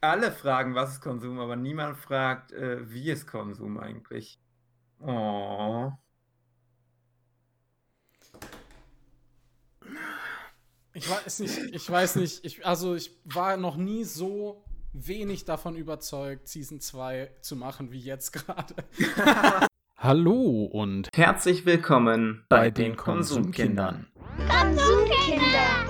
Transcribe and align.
alle 0.00 0.32
fragen, 0.32 0.74
was 0.74 0.94
ist 0.94 1.00
Konsum, 1.00 1.38
aber 1.38 1.56
niemand 1.56 1.96
fragt, 1.98 2.52
äh, 2.52 2.90
wie 2.90 3.10
ist 3.10 3.26
Konsum 3.26 3.78
eigentlich? 3.78 4.40
Oh. 5.00 5.92
Ich 10.92 11.08
weiß 11.08 11.40
nicht, 11.40 11.58
ich 11.72 11.90
weiß 11.90 12.16
nicht, 12.16 12.44
ich, 12.44 12.66
also 12.66 12.94
ich 12.94 13.12
war 13.24 13.56
noch 13.56 13.76
nie 13.76 14.04
so 14.04 14.64
wenig 14.92 15.44
davon 15.44 15.76
überzeugt, 15.76 16.48
Season 16.48 16.80
2 16.80 17.30
zu 17.42 17.56
machen, 17.56 17.92
wie 17.92 18.00
jetzt 18.00 18.32
gerade. 18.32 18.74
Hallo 19.96 20.64
und 20.64 21.08
herzlich 21.14 21.66
willkommen 21.66 22.44
bei, 22.48 22.56
bei 22.56 22.70
den 22.70 22.96
Konsumkindern. 22.96 24.06
Konsumkinder! 24.48 25.84
Gut. 25.86 25.89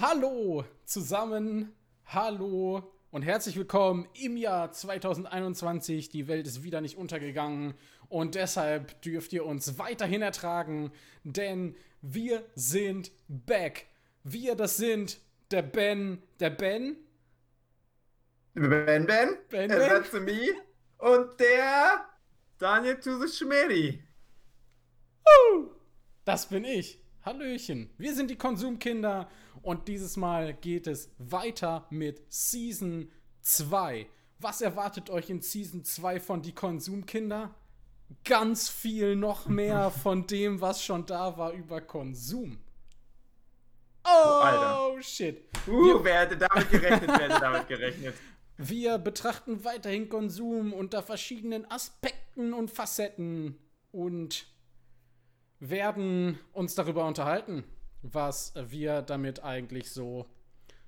Hallo 0.00 0.64
zusammen, 0.86 1.74
hallo 2.06 2.90
und 3.10 3.20
herzlich 3.20 3.56
willkommen 3.56 4.08
im 4.14 4.38
Jahr 4.38 4.72
2021. 4.72 6.08
Die 6.08 6.26
Welt 6.26 6.46
ist 6.46 6.62
wieder 6.62 6.80
nicht 6.80 6.96
untergegangen 6.96 7.74
und 8.08 8.34
deshalb 8.34 9.02
dürft 9.02 9.30
ihr 9.34 9.44
uns 9.44 9.78
weiterhin 9.78 10.22
ertragen, 10.22 10.90
denn 11.22 11.76
wir 12.00 12.42
sind 12.54 13.12
back. 13.28 13.88
Wir, 14.24 14.54
das 14.54 14.78
sind 14.78 15.20
der 15.50 15.60
Ben, 15.60 16.22
der 16.40 16.48
Ben. 16.48 16.96
Ben 18.54 18.70
Ben, 18.86 19.06
Ben, 19.06 19.38
Ben. 19.50 19.68
That's 19.68 20.14
me. 20.14 20.54
Und 20.96 21.38
der 21.38 22.06
Daniel 22.56 22.98
to 22.98 23.18
the 23.18 23.28
Schmeri. 23.28 24.02
Das 26.24 26.46
bin 26.46 26.64
ich. 26.64 27.04
Hallöchen. 27.22 27.90
Wir 27.98 28.14
sind 28.14 28.30
die 28.30 28.38
Konsumkinder 28.38 29.28
und 29.62 29.88
dieses 29.88 30.16
Mal 30.16 30.54
geht 30.54 30.86
es 30.86 31.10
weiter 31.18 31.86
mit 31.90 32.22
Season 32.28 33.10
2. 33.42 34.06
Was 34.38 34.60
erwartet 34.60 35.10
euch 35.10 35.30
in 35.30 35.42
Season 35.42 35.84
2 35.84 36.20
von 36.20 36.42
die 36.42 36.54
Konsumkinder? 36.54 37.54
Ganz 38.24 38.68
viel 38.68 39.16
noch 39.16 39.46
mehr 39.46 39.90
von 40.02 40.26
dem, 40.26 40.60
was 40.60 40.84
schon 40.84 41.06
da 41.06 41.36
war 41.36 41.52
über 41.52 41.80
Konsum. 41.80 42.58
Oh, 44.04 44.08
Alter. 44.08 45.02
shit. 45.02 45.44
Uh, 45.66 46.02
wer 46.02 46.20
hätte 46.20 46.38
damit 46.38 46.70
gerechnet? 46.70 47.06
Wer 47.06 47.28
hätte 47.28 47.40
damit 47.40 47.68
gerechnet? 47.68 48.14
Wir 48.56 48.98
betrachten 48.98 49.64
weiterhin 49.64 50.08
Konsum 50.08 50.72
unter 50.72 51.02
verschiedenen 51.02 51.70
Aspekten 51.70 52.52
und 52.52 52.70
Facetten 52.70 53.58
und 53.92 54.46
werden 55.60 56.38
uns 56.52 56.74
darüber 56.74 57.06
unterhalten, 57.06 57.64
was 58.02 58.52
wir 58.56 59.02
damit 59.02 59.42
eigentlich 59.42 59.90
so 59.92 60.26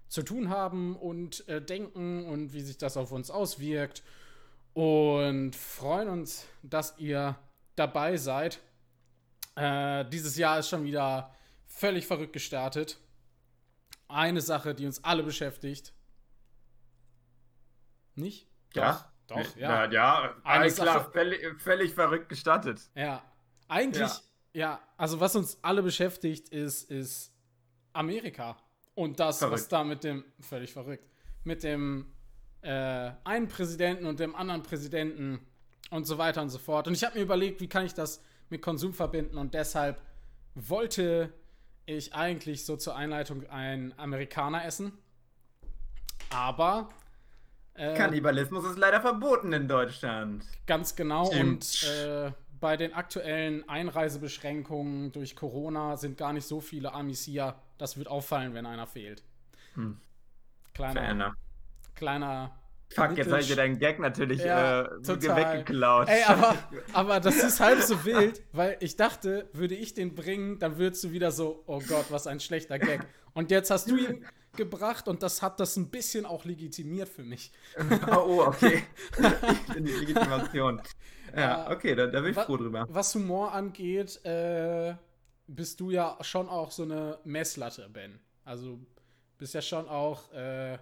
zu 0.08 0.22
tun 0.22 0.48
haben 0.50 0.96
und 0.96 1.48
äh, 1.48 1.60
denken 1.62 2.24
und 2.26 2.52
wie 2.52 2.60
sich 2.60 2.78
das 2.78 2.96
auf 2.96 3.12
uns 3.12 3.30
auswirkt. 3.30 4.02
Und 4.74 5.54
freuen 5.54 6.08
uns, 6.08 6.46
dass 6.62 6.98
ihr 6.98 7.38
dabei 7.76 8.16
seid. 8.16 8.60
Äh, 9.54 10.04
dieses 10.06 10.36
Jahr 10.36 10.58
ist 10.58 10.68
schon 10.68 10.84
wieder 10.84 11.34
völlig 11.66 12.06
verrückt 12.06 12.32
gestartet. 12.32 12.98
Eine 14.08 14.40
Sache, 14.40 14.74
die 14.74 14.86
uns 14.86 15.02
alle 15.04 15.22
beschäftigt. 15.22 15.92
Nicht? 18.14 18.46
Ja. 18.74 19.10
Doch, 19.26 19.36
doch 19.38 19.56
ja. 19.56 19.84
Ja, 19.86 19.92
ja 19.92 20.34
Eine 20.44 20.60
alles 20.64 20.74
klar, 20.76 21.00
Sache- 21.00 21.10
völlig, 21.12 21.62
völlig 21.62 21.94
verrückt 21.94 22.28
gestartet. 22.28 22.80
Ja, 22.94 23.22
eigentlich, 23.68 24.00
ja. 24.08 24.20
Also 24.96 25.20
was 25.20 25.34
uns 25.36 25.58
alle 25.62 25.82
beschäftigt, 25.82 26.48
ist, 26.50 26.90
ist 26.90 27.32
Amerika. 27.92 28.56
Und 28.94 29.18
das, 29.20 29.40
was 29.40 29.66
Verrückt. 29.66 29.72
da 29.72 29.84
mit 29.84 30.04
dem, 30.04 30.24
völlig 30.40 30.72
verrückt, 30.72 31.08
mit 31.44 31.62
dem 31.62 32.12
äh, 32.60 33.10
einen 33.24 33.48
Präsidenten 33.48 34.06
und 34.06 34.20
dem 34.20 34.34
anderen 34.34 34.62
Präsidenten 34.62 35.40
und 35.90 36.06
so 36.06 36.18
weiter 36.18 36.42
und 36.42 36.50
so 36.50 36.58
fort. 36.58 36.86
Und 36.86 36.94
ich 36.94 37.04
habe 37.04 37.16
mir 37.16 37.24
überlegt, 37.24 37.60
wie 37.60 37.68
kann 37.68 37.86
ich 37.86 37.94
das 37.94 38.22
mit 38.50 38.60
Konsum 38.60 38.92
verbinden 38.92 39.38
und 39.38 39.54
deshalb 39.54 40.02
wollte 40.54 41.32
ich 41.86 42.14
eigentlich 42.14 42.64
so 42.64 42.76
zur 42.76 42.94
Einleitung 42.94 43.46
einen 43.48 43.98
Amerikaner 43.98 44.64
essen. 44.64 44.92
Aber 46.30 46.90
äh, 47.74 47.94
Kannibalismus 47.94 48.64
ist 48.64 48.78
leider 48.78 49.00
verboten 49.00 49.52
in 49.52 49.66
Deutschland. 49.66 50.44
Ganz 50.66 50.94
genau. 50.94 51.28
Und 51.28 51.82
äh, 51.84 52.32
bei 52.62 52.76
den 52.76 52.94
aktuellen 52.94 53.68
Einreisebeschränkungen 53.68 55.10
durch 55.10 55.34
Corona 55.34 55.96
sind 55.96 56.16
gar 56.16 56.32
nicht 56.32 56.46
so 56.46 56.60
viele 56.60 56.92
Amis 56.92 57.24
hier. 57.24 57.56
Das 57.76 57.98
wird 57.98 58.06
auffallen, 58.06 58.54
wenn 58.54 58.66
einer 58.66 58.86
fehlt. 58.86 59.24
Hm. 59.74 59.98
Kleiner, 60.72 61.00
Ferner. 61.00 61.34
kleiner. 61.96 62.58
Fuck, 62.94 63.16
jetzt 63.16 63.30
habe 63.30 63.40
ich 63.40 63.48
dir 63.48 63.56
deinen 63.56 63.78
Gag 63.80 63.98
natürlich 63.98 64.44
Ja, 64.44 64.82
äh, 64.82 65.06
weggeklaut. 65.06 66.08
Ey, 66.08 66.22
aber, 66.22 66.54
aber 66.92 67.20
das 67.20 67.42
ist 67.42 67.58
halb 67.58 67.80
so 67.80 68.04
wild, 68.04 68.40
weil 68.52 68.76
ich 68.78 68.96
dachte, 68.96 69.48
würde 69.52 69.74
ich 69.74 69.94
den 69.94 70.14
bringen, 70.14 70.60
dann 70.60 70.78
würdest 70.78 71.02
du 71.02 71.10
wieder 71.10 71.32
so, 71.32 71.64
oh 71.66 71.80
Gott, 71.80 72.06
was 72.10 72.28
ein 72.28 72.38
schlechter 72.38 72.78
Gag. 72.78 73.04
Und 73.34 73.50
jetzt 73.50 73.72
hast 73.72 73.90
du 73.90 73.96
ihn 73.96 74.24
gebracht 74.54 75.08
und 75.08 75.24
das 75.24 75.42
hat 75.42 75.58
das 75.58 75.76
ein 75.76 75.90
bisschen 75.90 76.26
auch 76.26 76.44
legitimiert 76.44 77.08
für 77.08 77.24
mich. 77.24 77.50
oh, 78.08 78.14
oh, 78.16 78.46
okay. 78.46 78.84
die 79.74 79.80
Legitimation. 79.80 80.80
Ja, 81.34 81.40
Ja. 81.40 81.70
okay, 81.70 81.94
da, 81.94 82.06
da 82.06 82.20
bin 82.20 82.30
ich 82.30 82.36
Wa- 82.36 82.44
froh 82.44 82.56
drüber. 82.56 82.86
Was 82.90 83.14
Humor 83.14 83.52
angeht, 83.52 84.24
äh, 84.24 84.94
bist 85.46 85.80
du 85.80 85.90
ja 85.90 86.16
schon 86.22 86.48
auch 86.48 86.70
so 86.70 86.82
eine 86.84 87.18
Messlatte, 87.24 87.88
Ben. 87.88 88.18
Also 88.44 88.78
bist 89.38 89.54
ja 89.54 89.62
schon 89.62 89.88
auch 89.88 90.32
äh, 90.32 90.78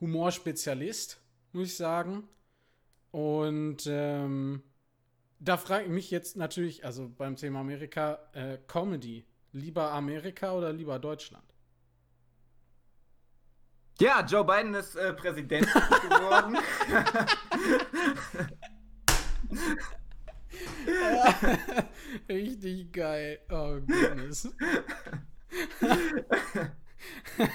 Humorspezialist, 0.00 1.20
muss 1.52 1.68
ich 1.68 1.76
sagen. 1.76 2.28
Und 3.12 3.86
ähm, 3.88 4.62
da 5.38 5.56
frage 5.56 5.84
ich 5.84 5.90
mich 5.90 6.10
jetzt 6.10 6.36
natürlich, 6.36 6.84
also 6.84 7.08
beim 7.08 7.36
Thema 7.36 7.60
Amerika, 7.60 8.18
äh, 8.32 8.58
Comedy. 8.66 9.24
Lieber 9.52 9.92
Amerika 9.92 10.52
oder 10.52 10.72
lieber 10.72 10.98
Deutschland? 10.98 11.44
Ja, 13.98 14.22
Joe 14.26 14.44
Biden 14.44 14.74
ist 14.74 14.94
äh, 14.96 15.14
Präsident 15.14 15.66
geworden. 15.72 16.58
Richtig 22.28 22.92
geil. 22.92 23.38
Oh, 23.50 23.80
goodness. 23.80 24.48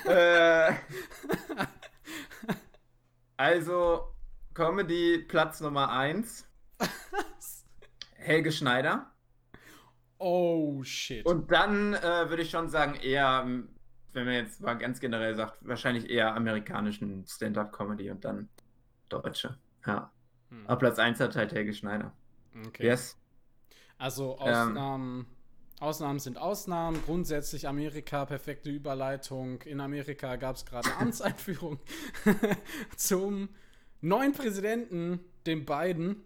äh, 0.06 0.74
also, 3.38 4.14
Comedy 4.54 5.20
Platz 5.28 5.62
Nummer 5.62 5.92
1. 5.92 6.48
Helge 8.16 8.52
Schneider. 8.52 9.12
Oh, 10.18 10.84
shit. 10.84 11.26
Und 11.26 11.52
dann 11.52 11.94
äh, 11.96 12.30
würde 12.30 12.44
ich 12.44 12.52
schon 12.52 12.70
sagen, 12.70 12.96
eher, 12.96 13.44
wenn 14.14 14.26
man 14.26 14.34
jetzt 14.34 14.62
mal 14.62 14.76
ganz 14.76 15.00
generell 15.00 15.36
sagt, 15.36 15.58
wahrscheinlich 15.62 16.10
eher 16.10 16.36
amerikanischen 16.36 17.26
Stand-up-Comedy 17.26 18.12
und 18.12 18.24
dann 18.24 18.50
deutsche. 19.10 19.58
Ja. 19.86 20.12
Hm, 20.50 20.68
Aber 20.68 20.78
Platz 20.78 21.00
1 21.00 21.20
hat 21.20 21.36
halt 21.36 21.54
Helge 21.54 21.74
Schneider. 21.74 22.14
okay. 22.68 22.86
Yes. 22.86 23.18
Also 24.02 24.38
Ähm. 24.42 24.48
Ausnahmen, 24.48 25.26
Ausnahmen 25.80 26.20
sind 26.20 26.38
Ausnahmen. 26.38 27.00
Grundsätzlich 27.06 27.68
Amerika, 27.68 28.26
perfekte 28.26 28.72
Überleitung. 28.72 29.62
In 29.62 29.80
Amerika 29.80 30.38
gab 30.38 30.56
es 30.56 30.66
gerade 30.66 30.90
eine 30.90 30.98
Amtseinführung 30.98 31.80
zum 32.98 33.50
neuen 34.02 34.34
Präsidenten, 34.34 35.20
dem 35.46 35.66
Biden. 35.66 36.24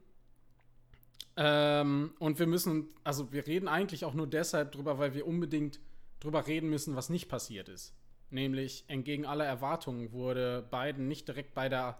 Ähm, 1.35 2.13
und 2.19 2.39
wir 2.39 2.47
müssen, 2.47 2.87
also 3.03 3.33
wir 3.33 3.45
reden 3.45 3.67
eigentlich 3.67 4.05
auch 4.05 4.13
nur 4.13 4.27
deshalb 4.27 4.71
drüber, 4.71 4.97
weil 4.97 5.13
wir 5.13 5.27
unbedingt 5.27 5.81
drüber 6.21 6.47
reden 6.47 6.69
müssen, 6.69 6.95
was 6.95 7.09
nicht 7.09 7.27
passiert 7.27 7.67
ist. 7.67 7.93
Nämlich 8.29 8.85
entgegen 8.87 9.25
aller 9.25 9.45
Erwartungen 9.45 10.13
wurde 10.13 10.65
Biden 10.71 11.09
nicht 11.09 11.27
direkt 11.27 11.53
bei 11.53 11.67
der 11.67 11.99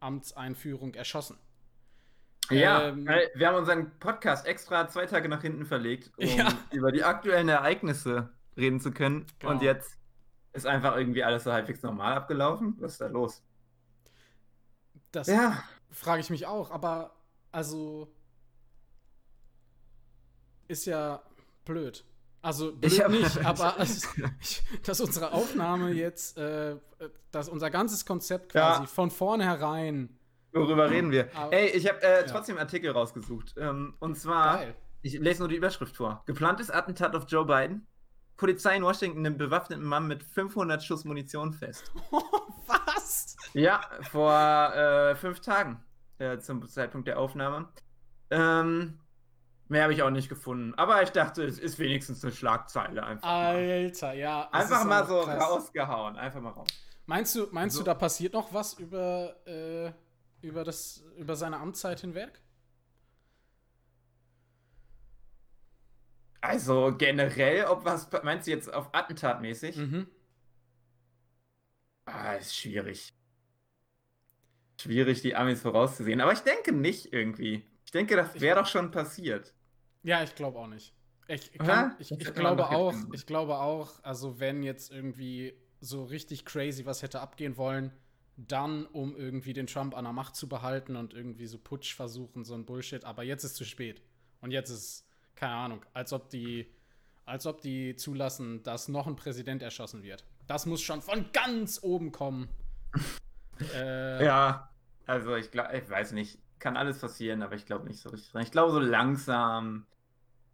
Amtseinführung 0.00 0.94
erschossen. 0.94 1.36
Ja, 2.60 2.88
Ähm, 2.88 3.06
wir 3.34 3.48
haben 3.48 3.56
unseren 3.56 3.98
Podcast 3.98 4.46
extra 4.46 4.88
zwei 4.88 5.06
Tage 5.06 5.28
nach 5.28 5.42
hinten 5.42 5.64
verlegt, 5.66 6.10
um 6.16 6.24
Ja. 6.26 6.48
über 6.72 6.92
die 6.92 7.04
aktuellen 7.04 7.48
Ereignisse 7.48 8.30
reden 8.56 8.80
zu 8.80 8.92
können. 8.92 9.26
Genau. 9.38 9.52
Und 9.52 9.62
jetzt 9.62 9.98
ist 10.52 10.66
einfach 10.66 10.96
irgendwie 10.96 11.24
alles 11.24 11.44
so 11.44 11.52
halbwegs 11.52 11.82
normal 11.82 12.14
abgelaufen. 12.14 12.76
Was 12.78 12.92
ist 12.92 13.00
da 13.00 13.06
los? 13.06 13.42
Das 15.12 15.26
Ja, 15.26 15.62
Frage 15.90 16.20
ich 16.20 16.30
mich 16.30 16.46
auch, 16.46 16.70
aber 16.70 17.14
also 17.50 18.12
ist 20.68 20.86
ja 20.86 21.22
blöd. 21.64 22.04
Also 22.40 22.72
blöd 22.74 22.92
Ich 22.92 23.06
nicht, 23.08 23.44
aber 23.44 23.76
ich, 24.40 24.62
dass 24.82 25.00
unsere 25.00 25.32
Aufnahme 25.32 25.90
jetzt, 25.92 26.38
äh, 26.38 26.76
dass 27.30 27.48
unser 27.48 27.70
ganzes 27.70 28.04
Konzept 28.04 28.52
quasi 28.52 28.80
Ja. 28.82 28.86
von 28.86 29.10
vornherein 29.10 30.18
worüber 30.52 30.90
reden 30.90 31.10
wir? 31.10 31.28
Aber- 31.36 31.52
Ey, 31.52 31.68
ich 31.70 31.88
habe 31.88 32.02
äh, 32.02 32.20
Ja. 32.20 32.26
trotzdem 32.26 32.56
einen 32.56 32.66
Artikel 32.66 32.90
rausgesucht. 32.90 33.54
Ähm, 33.56 33.94
und 34.00 34.16
zwar, 34.16 34.58
geil. 34.58 34.74
ich 35.02 35.18
lese 35.18 35.40
nur 35.40 35.48
die 35.48 35.56
Überschrift 35.56 35.96
vor. 35.96 36.22
Geplantes 36.26 36.70
Attentat 36.70 37.14
auf 37.16 37.24
Joe 37.28 37.44
Biden. 37.44 37.86
Polizei 38.36 38.76
in 38.76 38.82
Washington 38.82 39.22
nimmt 39.22 39.38
bewaffneten 39.38 39.84
Mann 39.84 40.06
mit 40.08 40.22
500 40.24 40.82
Schuss 40.82 41.04
Munition 41.04 41.52
fest. 41.52 41.92
Was? 42.66 43.36
Ja, 43.54 43.80
vor 44.10 44.32
äh, 44.32 45.14
fünf 45.14 45.40
Tagen 45.40 45.82
äh, 46.18 46.38
zum 46.38 46.66
Zeitpunkt 46.66 47.06
der 47.08 47.18
Aufnahme. 47.18 47.68
Ähm, 48.30 48.98
mehr 49.68 49.82
habe 49.84 49.92
ich 49.92 50.02
auch 50.02 50.10
nicht 50.10 50.28
gefunden. 50.28 50.74
Aber 50.76 51.02
ich 51.02 51.10
dachte, 51.10 51.44
es 51.44 51.58
ist 51.58 51.78
wenigstens 51.78 52.24
eine 52.24 52.32
Schlagzeile. 52.32 53.04
Einfach 53.04 53.28
mal, 53.28 53.54
Alter, 53.56 54.12
ja. 54.14 54.48
es 54.52 54.60
einfach 54.62 54.84
mal 54.86 55.06
so 55.06 55.20
krass. 55.22 55.42
rausgehauen. 55.42 56.16
Einfach 56.16 56.40
mal 56.40 56.50
raus. 56.50 56.68
Meinst 57.06 57.34
du, 57.34 57.46
meinst 57.52 57.76
So. 57.76 57.82
du, 57.82 57.86
da 57.86 57.94
passiert 57.94 58.32
noch 58.32 58.52
was 58.54 58.74
über, 58.74 59.34
äh, 59.46 59.92
über, 60.42 60.64
das, 60.64 61.04
über 61.16 61.36
seine 61.36 61.58
Amtszeit 61.58 62.00
hinweg? 62.00 62.40
Also 66.40 66.94
generell, 66.98 67.66
ob 67.66 67.84
was. 67.84 68.10
Meinst 68.24 68.46
du 68.46 68.50
jetzt 68.50 68.72
auf 68.72 68.92
Attentatmäßig? 68.92 69.76
Mhm. 69.76 70.08
Ah, 72.04 72.34
ist 72.34 72.56
schwierig. 72.56 73.14
Schwierig, 74.80 75.22
die 75.22 75.36
Amis 75.36 75.62
vorauszusehen. 75.62 76.20
Aber 76.20 76.32
ich 76.32 76.40
denke 76.40 76.72
nicht 76.72 77.12
irgendwie. 77.12 77.64
Ich 77.84 77.92
denke, 77.92 78.16
das 78.16 78.40
wäre 78.40 78.58
doch 78.58 78.66
schon 78.66 78.90
passiert. 78.90 79.54
Ja, 80.02 80.24
ich 80.24 80.34
glaube 80.34 80.58
auch 80.58 80.66
nicht. 80.66 80.92
Ich, 81.28 81.52
kann, 81.52 81.94
ich, 82.00 82.10
ich 82.10 82.34
glaube 82.34 82.68
auch, 82.68 82.94
ich 83.12 83.26
glaube 83.26 83.58
auch, 83.58 84.02
also 84.02 84.40
wenn 84.40 84.64
jetzt 84.64 84.90
irgendwie 84.90 85.54
so 85.80 86.04
richtig 86.04 86.44
crazy 86.44 86.84
was 86.84 87.02
hätte 87.02 87.20
abgehen 87.20 87.56
wollen, 87.56 87.92
dann 88.48 88.86
um 88.86 89.16
irgendwie 89.16 89.52
den 89.52 89.66
Trump 89.66 89.96
an 89.96 90.04
der 90.04 90.12
Macht 90.12 90.36
zu 90.36 90.48
behalten 90.48 90.96
und 90.96 91.14
irgendwie 91.14 91.46
so 91.46 91.58
Putsch 91.58 91.94
versuchen, 91.94 92.44
so 92.44 92.54
ein 92.54 92.64
Bullshit. 92.64 93.04
Aber 93.04 93.22
jetzt 93.22 93.44
ist 93.44 93.56
zu 93.56 93.64
spät. 93.64 94.02
Und 94.40 94.50
jetzt 94.50 94.70
ist, 94.70 95.06
keine 95.34 95.54
Ahnung, 95.54 95.84
als 95.92 96.12
ob 96.12 96.30
die, 96.30 96.66
als 97.24 97.46
ob 97.46 97.60
die 97.60 97.96
zulassen, 97.96 98.62
dass 98.62 98.88
noch 98.88 99.06
ein 99.06 99.16
Präsident 99.16 99.62
erschossen 99.62 100.02
wird. 100.02 100.24
Das 100.46 100.66
muss 100.66 100.82
schon 100.82 101.02
von 101.02 101.26
ganz 101.32 101.80
oben 101.82 102.12
kommen. 102.12 102.48
äh, 103.74 104.24
Ja, 104.24 104.70
also 105.06 105.36
ich 105.36 105.50
glaube, 105.50 105.76
ich 105.76 105.88
weiß 105.88 106.12
nicht. 106.12 106.38
Kann 106.58 106.76
alles 106.76 107.00
passieren, 107.00 107.42
aber 107.42 107.56
ich 107.56 107.66
glaube 107.66 107.86
nicht 107.88 108.00
so 108.00 108.10
richtig 108.10 108.30
dran. 108.30 108.42
Ich 108.42 108.52
glaube, 108.52 108.72
so 108.72 108.78
langsam, 108.78 109.86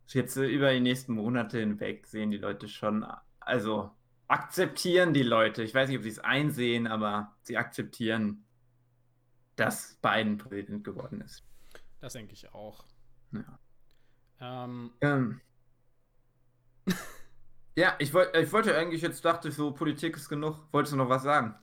jetzt 0.08 0.34
so 0.34 0.42
über 0.42 0.72
die 0.72 0.80
nächsten 0.80 1.12
Monate 1.12 1.58
hinweg, 1.58 2.06
sehen 2.06 2.30
die 2.30 2.38
Leute 2.38 2.66
schon, 2.66 3.06
also 3.40 3.90
akzeptieren 4.28 5.14
die 5.14 5.22
Leute. 5.22 5.62
Ich 5.62 5.74
weiß 5.74 5.88
nicht, 5.88 5.98
ob 5.98 6.04
sie 6.04 6.10
es 6.10 6.18
einsehen, 6.18 6.86
aber 6.86 7.34
sie 7.42 7.56
akzeptieren, 7.56 8.44
dass 9.56 9.96
Biden 10.02 10.38
Präsident 10.38 10.84
geworden 10.84 11.20
ist. 11.20 11.44
Das 12.00 12.12
denke 12.12 12.34
ich 12.34 12.52
auch. 12.54 12.84
Ja. 13.32 13.58
Ähm, 14.40 14.92
Ähm. 15.00 15.40
Ja, 17.76 17.94
ich, 18.00 18.12
wollt, 18.12 18.34
ich 18.36 18.52
wollte 18.52 18.76
eigentlich 18.76 19.02
jetzt, 19.02 19.24
dachte 19.24 19.48
ich 19.48 19.54
so, 19.54 19.70
Politik 19.70 20.16
ist 20.16 20.28
genug. 20.28 20.66
Wolltest 20.72 20.94
du 20.94 20.96
noch 20.96 21.08
was 21.08 21.22
sagen? 21.22 21.54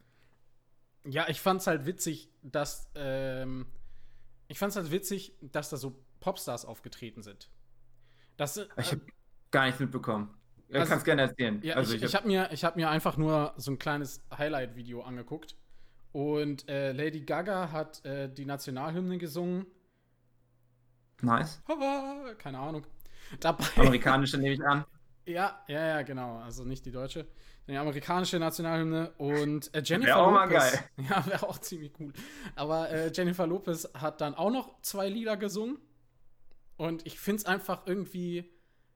Ja, 1.03 1.27
ich 1.27 1.41
fand's 1.41 1.67
halt 1.67 1.85
witzig, 1.85 2.31
dass 2.41 2.89
ähm, 2.95 3.65
ich 4.47 4.57
fand's 4.57 4.77
halt 4.77 4.91
witzig, 4.91 5.35
dass 5.41 5.69
da 5.69 5.77
so 5.77 6.01
Popstars 6.21 6.63
aufgetreten 6.63 7.21
sind. 7.21 7.49
Das, 8.37 8.57
äh, 8.57 8.65
Ich 8.77 8.91
habe 8.91 9.01
gar 9.51 9.65
nichts 9.65 9.79
mitbekommen. 9.81 10.33
Du 10.75 10.81
Also- 10.81 10.91
kannst 10.91 11.05
gerne 11.05 11.21
erzählen. 11.23 11.59
ja, 11.63 11.75
also 11.75 11.93
ich, 11.95 12.03
ich, 12.03 12.15
habe 12.15 12.27
mir, 12.27 12.49
ich 12.51 12.63
hab 12.63 12.75
mir 12.75 12.89
einfach 12.89 13.17
nur 13.17 13.53
so 13.57 13.71
ein 13.71 13.79
kleines 13.79 14.21
Highlight-Video 14.37 15.01
angeguckt. 15.01 15.55
Und 16.11 16.67
äh, 16.69 16.91
Lady 16.93 17.21
Gaga 17.21 17.71
hat 17.71 18.03
äh, 18.05 18.29
die 18.33 18.45
Nationalhymne 18.45 19.17
gesungen. 19.17 19.65
nice. 21.21 21.61
Keine 22.37 22.59
Ahnung. 22.59 22.85
Dabei. 23.39 23.65
Amerikanische 23.77 24.37
nehme 24.37 24.53
ich 24.55 24.65
an. 24.65 24.85
Ja, 25.25 25.63
ja, 25.67 25.87
ja, 25.87 26.01
genau. 26.03 26.37
Also 26.39 26.63
nicht 26.63 26.85
die 26.85 26.91
deutsche. 26.91 27.25
Die 27.67 27.75
amerikanische 27.75 28.37
Nationalhymne 28.37 29.11
und 29.17 29.73
äh, 29.73 29.81
Jennifer 29.83 30.09
Wär 30.09 30.17
auch 30.19 30.31
mal 30.31 30.45
Lopez. 30.47 30.71
geil. 30.73 30.83
Ja, 31.09 31.25
wäre 31.25 31.49
auch 31.49 31.57
ziemlich 31.57 31.91
cool. 31.99 32.13
Aber 32.55 32.89
äh, 32.91 33.11
Jennifer 33.11 33.47
Lopez 33.47 33.89
hat 33.95 34.21
dann 34.21 34.35
auch 34.35 34.51
noch 34.51 34.79
zwei 34.81 35.09
Lieder 35.09 35.35
gesungen. 35.35 35.79
Und 36.77 37.05
ich 37.07 37.17
finde 37.19 37.39
es 37.41 37.45
einfach 37.45 37.87
irgendwie 37.87 38.51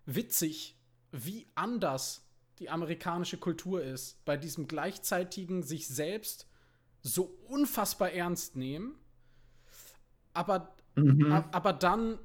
witzig, 0.06 0.78
wie 1.12 1.48
anders 1.56 2.26
die 2.60 2.70
amerikanische 2.70 3.38
Kultur 3.38 3.84
ist. 3.84 4.24
Bei 4.26 4.38
diesem 4.38 4.68
gleichzeitigen 4.68 5.64
sich 5.64 5.88
selbst 5.88 6.48
so 7.02 7.38
unfassbar 7.48 8.12
ernst 8.12 8.56
nehmen. 8.56 8.96
Aber 10.34 10.76
Mhm. 10.96 11.32
Ab- 11.32 11.50
Aber 11.56 11.72
dann 11.72 12.20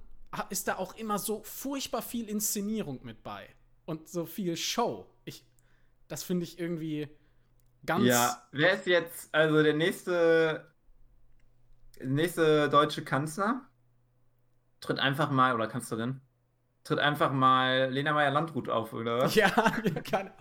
ist 0.51 0.67
da 0.67 0.77
auch 0.79 0.97
immer 0.97 1.19
so 1.19 1.43
furchtbar 1.45 2.03
viel 2.03 2.29
Inszenierung 2.29 3.01
mit 3.05 3.23
bei. 3.23 3.49
Und 3.85 4.09
so 4.09 4.27
viel 4.27 4.57
Show. 4.57 5.07
Ich, 5.25 5.45
das 6.09 6.25
finde 6.25 6.45
ich 6.45 6.59
irgendwie 6.59 7.09
ganz. 7.87 8.05
Ja, 8.07 8.43
wer 8.51 8.73
ist 8.75 8.87
jetzt, 8.87 9.33
also 9.33 9.63
der 9.63 9.75
nächste, 9.75 10.73
nächste 12.03 12.69
deutsche 12.69 13.05
Kanzler? 13.05 13.63
Tritt 14.81 14.99
einfach 15.01 15.31
mal, 15.31 15.55
oder 15.55 15.67
Kanzlerin? 15.67 16.21
Tritt 16.85 16.99
einfach 16.99 17.33
mal 17.33 17.91
Lena 17.91 18.13
Meyer-Landrut 18.13 18.69
auf, 18.69 18.93
oder 18.93 19.19
was? 19.21 19.35
Ja, 19.35 19.49
keine 20.11 20.33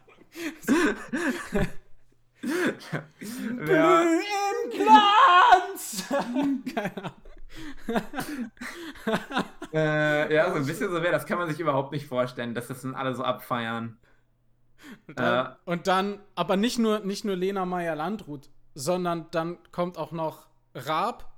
ja. 3.67 4.01
im 4.03 4.69
Glanz! 4.71 6.03
keine 6.75 6.97
Ahnung. 6.97 7.13
Äh, 9.73 10.33
ja, 10.33 10.49
so 10.51 10.57
ein 10.57 10.65
bisschen 10.65 10.91
so 10.91 11.01
wäre, 11.01 11.11
das 11.11 11.25
kann 11.25 11.37
man 11.37 11.49
sich 11.49 11.59
überhaupt 11.59 11.91
nicht 11.91 12.05
vorstellen, 12.05 12.53
dass 12.53 12.67
das 12.67 12.81
dann 12.81 12.95
alle 12.95 13.15
so 13.15 13.23
abfeiern. 13.23 13.97
Und 15.07 15.19
dann, 15.19 15.55
und 15.65 15.87
dann, 15.87 16.19
aber 16.35 16.57
nicht 16.57 16.77
nur, 16.77 16.99
nicht 16.99 17.25
nur 17.25 17.35
Lena 17.35 17.65
Meyer-Landrut, 17.65 18.49
sondern 18.75 19.27
dann 19.31 19.57
kommt 19.71 19.97
auch 19.97 20.11
noch 20.11 20.47
Raab. 20.75 21.31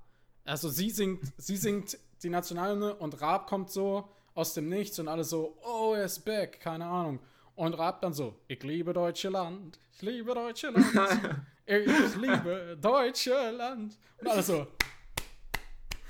Also 0.43 0.69
sie 0.69 0.89
singt, 0.89 1.33
sie 1.37 1.57
singt 1.57 1.97
die 2.23 2.29
Nationalhymne 2.29 2.95
und 2.95 3.21
Raab 3.21 3.47
kommt 3.47 3.69
so 3.69 4.09
aus 4.35 4.53
dem 4.53 4.69
Nichts 4.69 4.99
und 4.99 5.07
alle 5.07 5.23
so, 5.23 5.57
oh, 5.63 5.93
er 5.95 6.05
ist 6.05 6.19
back, 6.23 6.59
keine 6.59 6.85
Ahnung. 6.85 7.19
Und 7.55 7.73
Raab 7.73 8.01
dann 8.01 8.13
so, 8.13 8.35
ich 8.47 8.61
liebe 8.61 8.93
deutsche 8.93 9.29
Land, 9.29 9.79
ich 9.93 10.01
liebe 10.03 10.33
deutsche 10.33 10.69
Land, 10.69 11.45
ich 11.65 12.15
liebe 12.17 12.77
deutsche 12.79 13.49
Land. 13.51 13.97
Und 14.19 14.27
alle 14.27 14.43
so, 14.43 14.67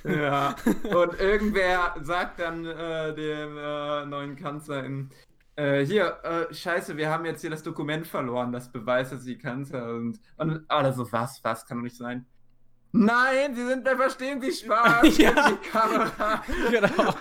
Ja, 0.04 0.56
und 0.83 1.19
irgendwer 1.19 1.95
sagt 2.01 2.39
dann 2.39 2.66
äh, 2.66 3.13
dem 3.16 3.57
äh, 3.57 4.06
neuen 4.06 4.36
Kanzlerin, 4.36 5.10
äh, 5.56 5.86
hier, 5.86 6.19
äh, 6.24 6.54
scheiße, 6.54 6.98
wir 6.98 7.10
haben 7.10 7.25
jetzt 7.25 7.42
hier 7.42 7.50
das 7.50 7.63
Dokument 7.63 8.06
verloren, 8.06 8.51
das 8.51 8.71
beweist, 8.71 9.13
dass 9.13 9.24
sie 9.24 9.38
Kanzler 9.38 10.00
sind. 10.00 10.19
Und 10.38 10.66
alle 10.68 10.94
so, 10.94 11.12
was, 11.12 11.44
was, 11.44 11.66
kann 11.66 11.78
doch 11.78 11.83
nicht 11.83 11.95
sein. 11.95 12.26
Nein, 12.97 13.54
sie 13.56 13.66
sind, 13.68 13.85
da 13.85 13.95
verstehen 13.97 14.40
Sie 14.42 14.52
Spaß. 14.54 15.18
Ja. 15.18 15.49
Die 15.52 15.68
Kamera. 15.69 16.44
genau. 16.71 16.87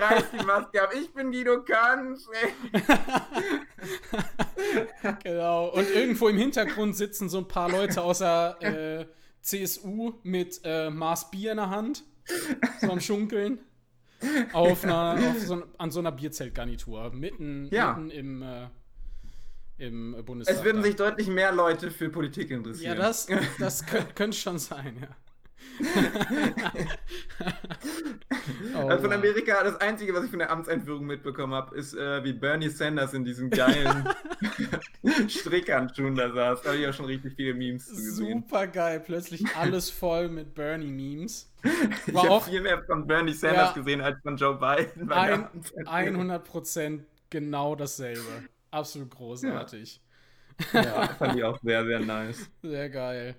Reißt 0.00 0.26
die 0.38 0.44
Maske 0.44 0.82
ab. 0.82 0.90
Ich 0.94 1.12
bin 1.14 1.32
Guido 1.32 1.62
Kanz. 1.64 2.28
Genau. 5.22 5.68
Und 5.68 5.88
irgendwo 5.90 6.28
im 6.28 6.36
Hintergrund 6.36 6.96
sitzen 6.96 7.28
so 7.28 7.38
ein 7.38 7.48
paar 7.48 7.70
Leute 7.70 8.02
aus 8.02 8.18
der 8.18 8.56
äh, 8.60 9.06
CSU 9.40 10.14
mit 10.22 10.60
äh, 10.64 10.90
Maß 10.90 11.30
Bier 11.30 11.52
in 11.52 11.58
der 11.58 11.70
Hand. 11.70 12.04
So 12.80 12.90
am 12.90 13.00
Schunkeln. 13.00 13.60
Auf 14.52 14.82
einer, 14.84 15.18
auf 15.30 15.38
so, 15.40 15.62
an 15.78 15.90
so 15.90 16.00
einer 16.00 16.10
Bierzeltgarnitur. 16.12 17.10
Mitten, 17.12 17.68
Ja. 17.70 17.92
mitten 17.94 18.10
im, 18.10 18.42
äh, 18.42 18.66
im 19.78 20.16
Bundestag. 20.24 20.56
Es 20.56 20.64
würden 20.64 20.82
sich 20.82 20.96
deutlich 20.96 21.28
mehr 21.28 21.52
Leute 21.52 21.90
für 21.90 22.08
Politik 22.08 22.50
ja, 22.50 22.56
interessieren. 22.56 22.96
das, 22.98 23.26
das 23.58 23.84
kö- 23.86 24.04
könnte 24.14 24.36
schon 24.36 24.58
sein, 24.58 24.96
ja. 25.00 25.08
Oh, 28.74 28.88
Also 28.88 29.04
von. 29.04 29.12
Amerika, 29.12 29.62
das 29.64 29.80
Einzige, 29.80 30.14
was 30.14 30.24
ich 30.24 30.30
von 30.30 30.38
der 30.38 30.50
Amtseinführung 30.50 31.04
mitbekommen 31.06 31.52
habe, 31.54 31.76
ist, 31.76 31.94
äh, 31.94 32.22
wie 32.24 32.32
Bernie 32.32 32.68
Sanders 32.68 33.14
in 33.14 33.24
diesen 33.24 33.50
geilen 33.50 34.08
Strickhandschuhen 35.28 36.14
da 36.14 36.32
saß. 36.32 36.62
Da 36.62 36.70
habe 36.70 36.78
ich 36.80 36.86
auch 36.86 36.92
schon 36.94 37.06
richtig 37.06 37.34
viele 37.34 37.54
Memes 37.54 37.88
gesehen. 37.88 38.44
Super 38.44 38.66
geil. 38.66 39.00
Plötzlich 39.04 39.44
alles 39.56 39.90
voll 39.90 40.28
mit 40.28 40.54
Bernie-Memes. 40.54 41.52
Ich 42.06 42.14
habe 42.14 42.44
viel 42.44 42.60
mehr 42.60 42.82
von 42.84 43.06
Bernie 43.06 43.32
Sanders 43.32 43.70
Ja. 43.70 43.74
gesehen 43.74 44.00
als 44.00 44.20
von 44.22 44.36
Joe 44.36 44.54
Biden. 44.54 45.10
ein, 45.10 45.44
Amtseinführung. 45.44 46.30
100% 46.30 47.00
genau 47.30 47.74
dasselbe. 47.74 48.20
Absolut 48.70 49.10
großartig. 49.10 50.00
Ja, 50.72 51.08
fand 51.08 51.36
ich 51.36 51.44
auch 51.44 51.58
sehr, 51.62 51.84
sehr 51.84 52.00
nice. 52.00 52.50
Sehr 52.62 52.88
geil. 52.90 53.36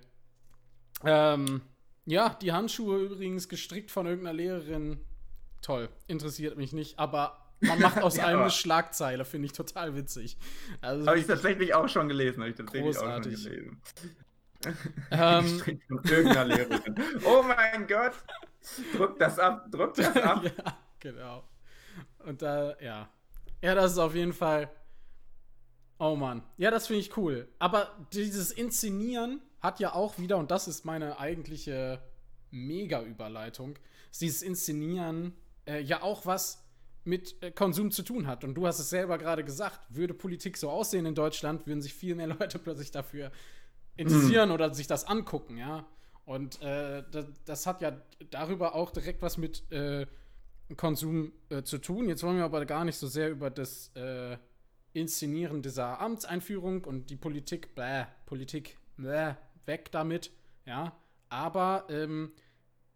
Ähm, 1.04 1.62
ja, 2.06 2.36
die 2.40 2.52
Handschuhe 2.52 2.98
übrigens 3.00 3.48
gestrickt 3.48 3.90
von 3.90 4.06
irgendeiner 4.06 4.36
Lehrerin. 4.36 5.00
Toll, 5.62 5.88
interessiert 6.06 6.56
mich 6.56 6.72
nicht, 6.72 6.98
aber 6.98 7.44
man 7.60 7.80
macht 7.80 8.00
aus 8.02 8.16
Ja, 8.18 8.24
allem 8.26 8.40
eine 8.42 8.50
Schlagzeile, 8.50 9.24
finde 9.24 9.46
ich 9.46 9.52
total 9.52 9.94
witzig. 9.96 10.36
Also, 10.80 11.06
Habe 11.06 11.18
ich 11.18 11.26
tatsächlich 11.26 11.74
auch 11.74 11.88
schon 11.88 12.08
gelesen. 12.08 12.40
Habe 12.40 12.50
ich 12.50 12.56
tatsächlich 12.56 12.96
Großartig. 12.96 13.34
auch 13.36 13.40
schon 13.40 13.50
gelesen. 13.50 13.82
ähm, 15.10 15.42
Gestrickt 15.56 15.84
von 15.88 16.04
irgendeiner 16.04 16.44
Lehrerin. 16.44 16.94
Oh 17.24 17.42
mein 17.42 17.86
Gott! 17.86 18.12
Druck 18.96 19.18
das 19.18 19.38
ab, 19.38 19.66
druck 19.70 19.94
das 19.94 20.16
ab. 20.22 20.44
ja, 20.44 20.78
genau. 21.00 21.44
Und 22.24 22.42
da, 22.42 22.76
ja. 22.80 23.08
Ja, 23.60 23.74
das 23.74 23.92
ist 23.92 23.98
auf 23.98 24.14
jeden 24.14 24.32
Fall 24.32 24.70
Oh 25.98 26.14
Mann. 26.14 26.42
Ja, 26.56 26.70
das 26.70 26.86
finde 26.86 27.00
ich 27.00 27.16
cool. 27.16 27.48
Aber 27.58 27.90
dieses 28.12 28.52
Inszenieren 28.52 29.40
hat 29.60 29.80
ja 29.80 29.94
auch 29.94 30.18
wieder, 30.18 30.36
und 30.36 30.50
das 30.50 30.68
ist 30.68 30.84
meine 30.84 31.18
eigentliche 31.18 32.00
Mega-Überleitung, 32.50 33.78
dieses 34.20 34.42
Inszenieren 34.42 35.34
äh, 35.66 35.80
ja 35.80 36.02
auch 36.02 36.24
was 36.24 36.64
mit 37.04 37.42
äh, 37.42 37.50
Konsum 37.50 37.90
zu 37.90 38.02
tun 38.02 38.26
hat. 38.26 38.44
Und 38.44 38.54
du 38.54 38.66
hast 38.66 38.78
es 38.78 38.90
selber 38.90 39.18
gerade 39.18 39.44
gesagt, 39.44 39.80
würde 39.88 40.14
Politik 40.14 40.56
so 40.56 40.70
aussehen 40.70 41.06
in 41.06 41.14
Deutschland, 41.14 41.66
würden 41.66 41.82
sich 41.82 41.94
viel 41.94 42.14
mehr 42.14 42.26
Leute 42.38 42.58
plötzlich 42.58 42.90
dafür 42.90 43.32
interessieren 43.96 44.50
mhm. 44.50 44.54
oder 44.54 44.72
sich 44.74 44.86
das 44.86 45.04
angucken, 45.04 45.56
ja. 45.56 45.86
Und 46.24 46.60
äh, 46.60 47.02
das, 47.10 47.26
das, 47.46 47.66
hat 47.66 47.80
ja 47.80 47.96
darüber 48.30 48.74
auch 48.74 48.90
direkt 48.90 49.22
was 49.22 49.38
mit 49.38 49.70
äh, 49.72 50.06
Konsum 50.76 51.32
äh, 51.48 51.62
zu 51.62 51.78
tun. 51.78 52.06
Jetzt 52.06 52.22
wollen 52.22 52.36
wir 52.36 52.44
aber 52.44 52.66
gar 52.66 52.84
nicht 52.84 52.98
so 52.98 53.06
sehr 53.06 53.30
über 53.30 53.48
das 53.48 53.90
äh, 53.96 54.36
Inszenieren 55.00 55.62
dieser 55.62 56.00
Amtseinführung 56.00 56.84
und 56.84 57.10
die 57.10 57.16
Politik, 57.16 57.74
bäh, 57.74 58.04
Politik, 58.26 58.76
bäh, 58.96 59.34
weg 59.66 59.90
damit, 59.92 60.30
ja. 60.66 60.92
Aber 61.28 61.86
ähm, 61.90 62.32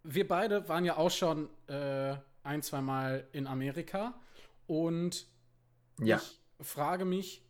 wir 0.03 0.27
beide 0.27 0.69
waren 0.69 0.85
ja 0.85 0.97
auch 0.97 1.11
schon 1.11 1.49
äh, 1.69 2.17
ein, 2.43 2.63
zwei 2.63 2.81
Mal 2.81 3.27
in 3.33 3.47
Amerika 3.47 4.15
und 4.67 5.27
ja. 6.01 6.17
ich 6.17 6.41
frage 6.67 7.05
mich, 7.05 7.45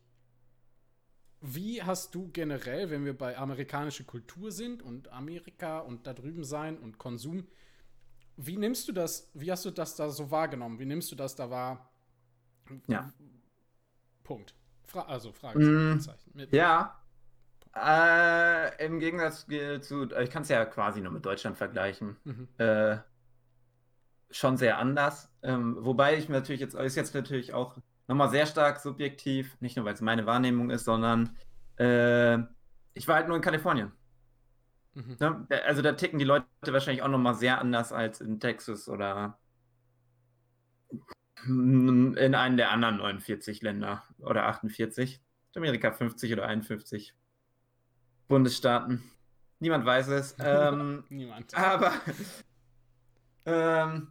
wie 1.40 1.82
hast 1.82 2.14
du 2.14 2.30
generell, 2.32 2.90
wenn 2.90 3.04
wir 3.04 3.16
bei 3.16 3.36
amerikanischer 3.36 4.04
Kultur 4.04 4.52
sind 4.52 4.82
und 4.82 5.08
Amerika 5.08 5.80
und 5.80 6.06
da 6.06 6.14
drüben 6.14 6.44
sein 6.44 6.78
und 6.78 6.98
Konsum, 6.98 7.48
wie 8.36 8.56
nimmst 8.56 8.88
du 8.88 8.92
das, 8.92 9.30
wie 9.34 9.50
hast 9.50 9.64
du 9.64 9.70
das 9.70 9.96
da 9.96 10.08
so 10.10 10.30
wahrgenommen? 10.30 10.78
Wie 10.78 10.86
nimmst 10.86 11.10
du 11.10 11.16
das 11.16 11.34
da 11.34 11.50
wahr? 11.50 11.90
Ja. 12.86 13.12
Punkt. 14.34 14.54
Fra 14.86 15.02
also 15.02 15.32
Fragezeichen. 15.32 16.30
Mm, 16.34 16.46
ja. 16.50 16.98
Äh, 17.74 18.84
Im 18.84 18.98
Gegensatz 18.98 19.46
zu, 19.80 20.10
ich 20.10 20.30
kann 20.30 20.42
es 20.42 20.48
ja 20.48 20.64
quasi 20.64 21.00
nur 21.00 21.12
mit 21.12 21.24
Deutschland 21.24 21.56
vergleichen. 21.56 22.16
Mhm. 22.24 22.48
Äh, 22.58 22.98
schon 24.30 24.56
sehr 24.56 24.78
anders. 24.78 25.30
Ähm, 25.42 25.76
wobei 25.80 26.16
ich 26.16 26.28
mir 26.28 26.36
natürlich 26.36 26.60
jetzt, 26.60 26.74
ist 26.74 26.96
jetzt 26.96 27.14
natürlich 27.14 27.54
auch 27.54 27.76
nochmal 28.08 28.30
sehr 28.30 28.46
stark 28.46 28.80
subjektiv, 28.80 29.56
nicht 29.60 29.76
nur 29.76 29.86
weil 29.86 29.94
es 29.94 30.00
meine 30.00 30.26
Wahrnehmung 30.26 30.70
ist, 30.70 30.84
sondern 30.84 31.36
äh, 31.78 32.38
ich 32.94 33.08
war 33.08 33.16
halt 33.16 33.28
nur 33.28 33.36
in 33.36 33.42
Kalifornien. 33.42 33.92
Mhm. 34.94 35.16
Ne? 35.18 35.46
Also 35.66 35.80
da 35.82 35.92
ticken 35.92 36.18
die 36.18 36.24
Leute 36.24 36.46
wahrscheinlich 36.66 37.02
auch 37.02 37.08
nochmal 37.08 37.34
sehr 37.34 37.58
anders 37.58 37.92
als 37.92 38.20
in 38.20 38.40
Texas 38.40 38.88
oder 38.88 39.38
in 41.46 42.34
einem 42.34 42.56
der 42.56 42.70
anderen 42.70 42.98
49 42.98 43.62
Länder 43.62 44.02
oder 44.18 44.46
48. 44.46 45.20
Amerika 45.54 45.92
50 45.92 46.32
oder 46.32 46.46
51 46.46 47.14
Bundesstaaten. 48.28 49.02
Niemand 49.60 49.84
weiß 49.84 50.08
es. 50.08 50.36
Ähm, 50.44 51.04
Niemand. 51.08 51.54
Aber 51.56 51.92
ähm, 53.44 54.08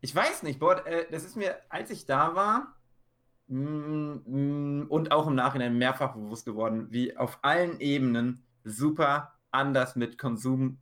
ich 0.00 0.14
weiß 0.14 0.42
nicht, 0.42 0.58
boah, 0.58 0.86
äh, 0.86 1.06
das 1.10 1.24
ist 1.24 1.36
mir, 1.36 1.56
als 1.68 1.90
ich 1.90 2.06
da 2.06 2.34
war, 2.34 2.76
mm, 3.46 4.16
mm, 4.26 4.86
und 4.88 5.12
auch 5.12 5.26
im 5.26 5.34
Nachhinein 5.34 5.78
mehrfach 5.78 6.14
bewusst 6.14 6.44
geworden, 6.44 6.88
wie 6.90 7.16
auf 7.16 7.38
allen 7.42 7.80
Ebenen 7.80 8.44
super 8.64 9.34
anders 9.50 9.96
mit 9.96 10.18
Konsum, 10.18 10.78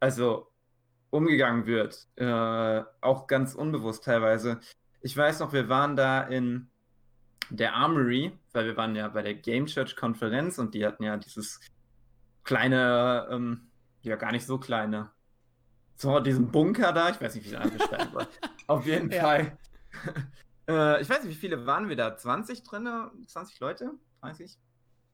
also 0.00 0.50
umgegangen 1.10 1.66
wird. 1.66 2.08
Äh, 2.16 2.82
auch 3.00 3.26
ganz 3.26 3.54
unbewusst 3.54 4.04
teilweise. 4.04 4.60
Ich 5.00 5.16
weiß 5.16 5.40
noch, 5.40 5.52
wir 5.52 5.68
waren 5.68 5.96
da 5.96 6.22
in 6.22 6.68
der 7.50 7.74
Armory, 7.74 8.32
weil 8.52 8.66
wir 8.66 8.76
waren 8.76 8.96
ja 8.96 9.08
bei 9.08 9.22
der 9.22 9.34
Game 9.34 9.66
Church 9.66 9.94
Konferenz 9.96 10.58
und 10.58 10.74
die 10.74 10.84
hatten 10.84 11.04
ja 11.04 11.16
dieses 11.16 11.60
kleine, 12.44 13.28
ähm, 13.30 13.68
ja 14.02 14.16
gar 14.16 14.32
nicht 14.32 14.46
so 14.46 14.58
kleine, 14.58 15.10
so 15.96 16.20
diesen 16.20 16.50
Bunker 16.50 16.92
da, 16.92 17.10
ich 17.10 17.20
weiß 17.20 17.34
nicht, 17.34 17.44
wie 17.44 17.54
ich 17.54 17.60
den 17.60 17.76
beschreiben 17.76 18.12
soll. 18.12 18.26
Auf 18.66 18.86
jeden 18.86 19.10
ja. 19.10 19.22
Fall. 19.22 19.58
äh, 20.68 21.00
ich 21.00 21.08
weiß 21.08 21.24
nicht, 21.24 21.32
wie 21.32 21.40
viele 21.40 21.66
waren 21.66 21.88
wir 21.88 21.96
da? 21.96 22.16
20 22.16 22.62
drin? 22.64 22.88
20 23.26 23.60
Leute? 23.60 23.92
30? 24.20 24.58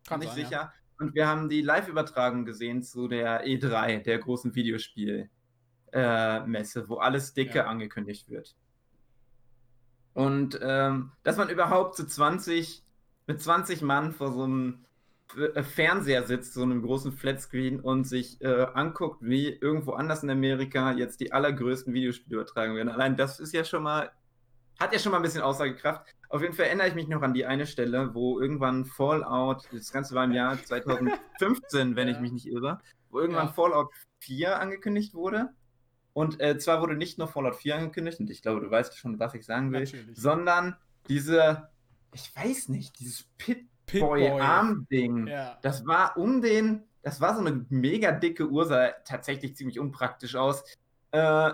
Kann 0.06 0.20
nicht 0.20 0.34
sein, 0.34 0.44
sicher. 0.44 0.50
Ja. 0.50 0.72
Und 0.98 1.14
wir 1.14 1.26
haben 1.26 1.48
die 1.48 1.62
Live-Übertragung 1.62 2.44
gesehen 2.44 2.82
zu 2.82 3.08
der 3.08 3.46
E3, 3.46 4.02
der 4.02 4.18
großen 4.18 4.54
Videospielmesse, 4.54 5.30
äh, 5.92 6.88
wo 6.88 6.96
alles 6.96 7.34
dicke 7.34 7.58
ja. 7.58 7.66
angekündigt 7.66 8.28
wird. 8.28 8.54
Und 10.14 10.58
ähm, 10.62 11.12
dass 11.22 11.36
man 11.36 11.48
überhaupt 11.48 11.96
zu 11.96 12.06
20, 12.06 12.82
mit 13.26 13.40
20 13.40 13.82
Mann 13.82 14.12
vor 14.12 14.32
so 14.32 14.44
einem 14.44 14.84
äh, 15.36 15.62
Fernseher 15.62 16.24
sitzt, 16.24 16.54
so 16.54 16.62
einem 16.62 16.82
großen 16.82 17.12
Flatscreen 17.12 17.80
und 17.80 18.04
sich 18.04 18.40
äh, 18.42 18.66
anguckt, 18.74 19.18
wie 19.22 19.48
irgendwo 19.48 19.92
anders 19.92 20.22
in 20.22 20.30
Amerika 20.30 20.92
jetzt 20.92 21.20
die 21.20 21.32
allergrößten 21.32 21.94
Videospiele 21.94 22.36
übertragen 22.36 22.74
werden. 22.74 22.88
Allein 22.88 23.16
das 23.16 23.40
ist 23.40 23.54
ja 23.54 23.64
schon 23.64 23.82
mal, 23.82 24.10
hat 24.78 24.92
ja 24.92 24.98
schon 24.98 25.12
mal 25.12 25.18
ein 25.18 25.22
bisschen 25.22 25.42
Aussagekraft. 25.42 26.06
Auf 26.28 26.42
jeden 26.42 26.54
Fall 26.54 26.66
erinnere 26.66 26.88
ich 26.88 26.94
mich 26.94 27.08
noch 27.08 27.22
an 27.22 27.34
die 27.34 27.46
eine 27.46 27.66
Stelle, 27.66 28.14
wo 28.14 28.40
irgendwann 28.40 28.84
Fallout, 28.84 29.68
das 29.72 29.92
Ganze 29.92 30.14
war 30.14 30.24
im 30.24 30.32
Jahr 30.32 30.62
2015, 30.64 31.96
wenn 31.96 32.08
ja. 32.08 32.14
ich 32.14 32.20
mich 32.20 32.32
nicht 32.32 32.46
irre, 32.46 32.80
wo 33.10 33.20
irgendwann 33.20 33.46
ja. 33.46 33.52
Fallout 33.52 33.90
4 34.20 34.60
angekündigt 34.60 35.14
wurde. 35.14 35.50
Und 36.12 36.40
äh, 36.40 36.58
zwar 36.58 36.80
wurde 36.80 36.96
nicht 36.96 37.18
nur 37.18 37.28
Fallout 37.28 37.56
4 37.56 37.76
angekündigt, 37.76 38.20
und 38.20 38.30
ich 38.30 38.42
glaube, 38.42 38.60
du 38.60 38.70
weißt 38.70 38.96
schon, 38.98 39.18
was 39.18 39.34
ich 39.34 39.46
sagen 39.46 39.72
will, 39.72 39.80
Natürlich. 39.80 40.18
sondern 40.18 40.76
diese, 41.08 41.68
ich 42.12 42.34
weiß 42.36 42.68
nicht, 42.68 42.98
dieses 43.00 43.24
Pit 43.38 43.66
Boy-Arm-Ding. 43.92 45.26
Ja. 45.26 45.58
Das 45.62 45.86
war 45.86 46.16
um 46.16 46.40
den, 46.40 46.84
das 47.02 47.20
war 47.20 47.34
so 47.34 47.40
eine 47.40 47.66
mega 47.68 48.12
dicke 48.12 48.48
Uhr, 48.48 48.66
sah 48.66 48.90
tatsächlich 49.04 49.56
ziemlich 49.56 49.78
unpraktisch 49.78 50.36
aus, 50.36 50.64
äh, 51.10 51.52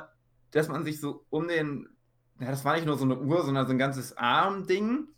dass 0.50 0.68
man 0.68 0.84
sich 0.84 1.00
so 1.00 1.24
um 1.30 1.48
den, 1.48 1.88
ja, 2.40 2.50
das 2.50 2.64
war 2.64 2.74
nicht 2.74 2.86
nur 2.86 2.96
so 2.96 3.04
eine 3.04 3.18
Uhr, 3.18 3.44
sondern 3.44 3.66
so 3.66 3.72
ein 3.72 3.78
ganzes 3.78 4.16
Arm-Ding. 4.16 5.08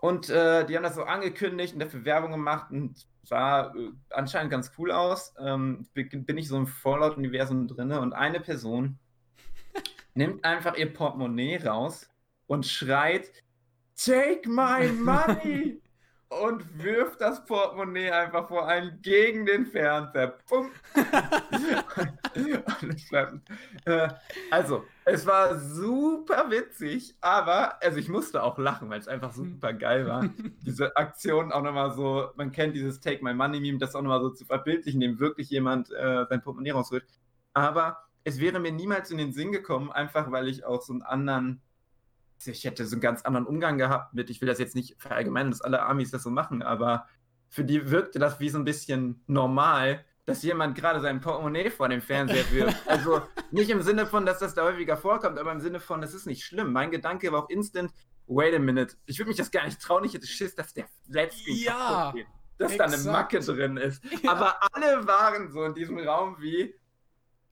Und 0.00 0.30
äh, 0.30 0.64
die 0.64 0.76
haben 0.76 0.82
das 0.82 0.94
so 0.94 1.04
angekündigt 1.04 1.74
und 1.74 1.80
dafür 1.80 2.04
Werbung 2.06 2.32
gemacht 2.32 2.70
und 2.70 3.06
sah 3.22 3.74
äh, 3.74 3.90
anscheinend 4.08 4.50
ganz 4.50 4.72
cool 4.78 4.90
aus. 4.90 5.34
Ähm, 5.38 5.86
bin 5.92 6.38
ich 6.38 6.48
so 6.48 6.56
im 6.56 6.66
Fallout-Universum 6.66 7.68
drin 7.68 7.92
und 7.92 8.14
eine 8.14 8.40
Person 8.40 8.98
nimmt 10.14 10.44
einfach 10.44 10.76
ihr 10.76 10.92
Portemonnaie 10.92 11.58
raus 11.58 12.08
und 12.46 12.66
schreit: 12.66 13.30
Take 13.94 14.48
my 14.48 14.88
money! 14.88 15.82
und 16.30 16.82
wirft 16.82 17.20
das 17.20 17.44
Portemonnaie 17.44 18.10
einfach 18.10 18.48
vor 18.48 18.68
allem 18.68 19.02
gegen 19.02 19.44
den 19.44 19.66
Fernseher. 19.66 20.38
Pum. 20.48 20.70
Äh, 23.84 24.08
also, 24.50 24.84
es 25.04 25.26
war 25.26 25.58
super 25.58 26.48
witzig, 26.50 27.16
aber, 27.20 27.82
also 27.82 27.98
ich 27.98 28.08
musste 28.08 28.42
auch 28.42 28.56
lachen, 28.58 28.88
weil 28.88 29.00
es 29.00 29.08
einfach 29.08 29.32
super 29.32 29.72
geil 29.72 30.06
war. 30.06 30.30
Diese 30.64 30.96
Aktion 30.96 31.50
auch 31.50 31.62
nochmal 31.62 31.92
so, 31.92 32.28
man 32.36 32.52
kennt 32.52 32.76
dieses 32.76 33.00
Take 33.00 33.24
My 33.24 33.34
Money 33.34 33.60
Meme, 33.60 33.78
das 33.78 33.96
auch 33.96 34.02
nochmal 34.02 34.20
so 34.20 34.30
zu 34.30 34.44
verbildlichen, 34.44 35.02
indem 35.02 35.18
wirklich 35.18 35.50
jemand 35.50 35.90
äh, 35.90 36.26
sein 36.28 36.40
Portemonnaie 36.40 36.70
rausholt. 36.70 37.04
Aber 37.52 38.04
es 38.22 38.38
wäre 38.38 38.60
mir 38.60 38.72
niemals 38.72 39.10
in 39.10 39.18
den 39.18 39.32
Sinn 39.32 39.50
gekommen, 39.50 39.90
einfach 39.90 40.30
weil 40.30 40.46
ich 40.48 40.64
auch 40.64 40.82
so 40.82 40.92
einen 40.92 41.02
anderen 41.02 41.60
ich 42.46 42.64
hätte 42.64 42.86
so 42.86 42.94
einen 42.94 43.00
ganz 43.00 43.22
anderen 43.22 43.46
Umgang 43.46 43.78
gehabt 43.78 44.14
mit, 44.14 44.30
ich 44.30 44.40
will 44.40 44.48
das 44.48 44.58
jetzt 44.58 44.74
nicht 44.74 45.00
verallgemeinern, 45.00 45.50
dass 45.50 45.60
alle 45.60 45.82
Amis 45.82 46.10
das 46.10 46.22
so 46.22 46.30
machen, 46.30 46.62
aber 46.62 47.06
für 47.48 47.64
die 47.64 47.90
wirkte 47.90 48.18
das 48.18 48.40
wie 48.40 48.48
so 48.48 48.58
ein 48.58 48.64
bisschen 48.64 49.22
normal, 49.26 50.04
dass 50.24 50.42
jemand 50.42 50.76
gerade 50.76 51.00
sein 51.00 51.20
Portemonnaie 51.20 51.70
vor 51.70 51.88
dem 51.88 52.00
Fernseher 52.00 52.50
wirft. 52.52 52.76
Also 52.86 53.22
nicht 53.50 53.70
im 53.70 53.82
Sinne 53.82 54.06
von, 54.06 54.24
dass 54.24 54.38
das 54.38 54.54
da 54.54 54.64
häufiger 54.64 54.96
vorkommt, 54.96 55.38
aber 55.38 55.52
im 55.52 55.60
Sinne 55.60 55.80
von, 55.80 56.00
das 56.00 56.14
ist 56.14 56.26
nicht 56.26 56.44
schlimm. 56.44 56.72
Mein 56.72 56.90
Gedanke 56.90 57.32
war 57.32 57.44
auch 57.44 57.50
instant, 57.50 57.92
wait 58.26 58.54
a 58.54 58.58
minute, 58.58 58.96
ich 59.06 59.18
würde 59.18 59.28
mich 59.28 59.36
das 59.36 59.50
gar 59.50 59.64
nicht 59.64 59.80
trauen, 59.80 60.04
ich 60.04 60.14
hätte 60.14 60.26
Schiss, 60.26 60.54
dass 60.54 60.72
der 60.72 60.86
Flatscreen 61.10 61.56
ja, 61.56 62.12
geht. 62.14 62.26
Dass 62.58 62.72
exakt. 62.72 62.92
da 62.92 62.96
eine 62.96 63.10
Macke 63.10 63.40
drin 63.40 63.76
ist. 63.76 64.02
Ja. 64.22 64.32
Aber 64.32 64.56
alle 64.72 65.06
waren 65.06 65.50
so 65.50 65.64
in 65.64 65.74
diesem 65.74 65.98
Raum 65.98 66.36
wie, 66.38 66.74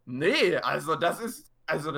nee, 0.04 0.56
also 0.58 0.94
das 0.94 1.20
ist, 1.20 1.52
also 1.66 1.92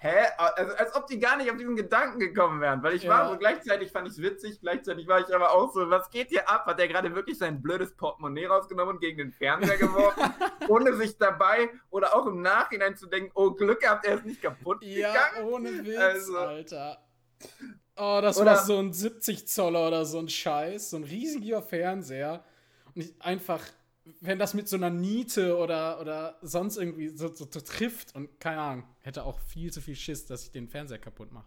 hä? 0.00 0.26
Also, 0.36 0.74
als 0.76 0.94
ob 0.94 1.06
die 1.06 1.18
gar 1.18 1.36
nicht 1.36 1.50
auf 1.50 1.56
diesen 1.56 1.76
Gedanken 1.76 2.18
gekommen 2.18 2.60
wären. 2.60 2.82
Weil 2.82 2.94
ich 2.94 3.04
ja. 3.04 3.10
war 3.10 3.28
so, 3.28 3.38
gleichzeitig 3.38 3.90
fand 3.90 4.06
ich 4.06 4.14
es 4.14 4.22
witzig, 4.22 4.60
gleichzeitig 4.60 5.06
war 5.06 5.20
ich 5.20 5.34
aber 5.34 5.52
auch 5.52 5.72
so, 5.72 5.88
was 5.90 6.10
geht 6.10 6.28
hier 6.28 6.48
ab? 6.48 6.66
Hat 6.66 6.78
der 6.78 6.88
gerade 6.88 7.14
wirklich 7.14 7.38
sein 7.38 7.62
blödes 7.62 7.94
Portemonnaie 7.96 8.46
rausgenommen 8.46 8.96
und 8.96 9.00
gegen 9.00 9.18
den 9.18 9.32
Fernseher 9.32 9.76
geworfen, 9.76 10.32
ohne 10.68 10.94
sich 10.96 11.18
dabei 11.18 11.70
oder 11.90 12.14
auch 12.14 12.26
im 12.26 12.42
Nachhinein 12.42 12.96
zu 12.96 13.06
denken, 13.06 13.30
oh, 13.34 13.52
Glück 13.52 13.80
gehabt, 13.80 14.06
er 14.06 14.14
ist 14.16 14.26
nicht 14.26 14.42
kaputt 14.42 14.82
ja, 14.82 15.12
gegangen. 15.12 15.36
Ja, 15.36 15.54
ohne 15.54 15.84
Witz, 15.84 15.98
also, 15.98 16.38
Alter. 16.38 16.98
Oh, 17.96 18.20
das 18.22 18.38
oder, 18.38 18.52
war 18.52 18.64
so 18.64 18.78
ein 18.78 18.92
70 18.92 19.48
Zoller 19.48 19.88
oder 19.88 20.04
so 20.04 20.18
ein 20.18 20.28
Scheiß, 20.28 20.90
so 20.90 20.98
ein 20.98 21.04
riesiger 21.04 21.62
Fernseher. 21.62 22.44
Und 22.94 23.02
ich 23.02 23.20
einfach 23.20 23.62
wenn 24.20 24.38
das 24.38 24.54
mit 24.54 24.68
so 24.68 24.76
einer 24.76 24.90
Niete 24.90 25.56
oder, 25.56 26.00
oder 26.00 26.38
sonst 26.42 26.76
irgendwie 26.76 27.08
so, 27.08 27.34
so, 27.34 27.46
so, 27.50 27.60
trifft 27.60 28.14
und 28.14 28.40
keine 28.40 28.60
Ahnung, 28.60 28.84
hätte 29.00 29.24
auch 29.24 29.38
viel 29.40 29.72
zu 29.72 29.80
viel 29.80 29.96
Schiss, 29.96 30.26
dass 30.26 30.44
ich 30.44 30.52
den 30.52 30.68
Fernseher 30.68 30.98
kaputt 30.98 31.32
mache. 31.32 31.46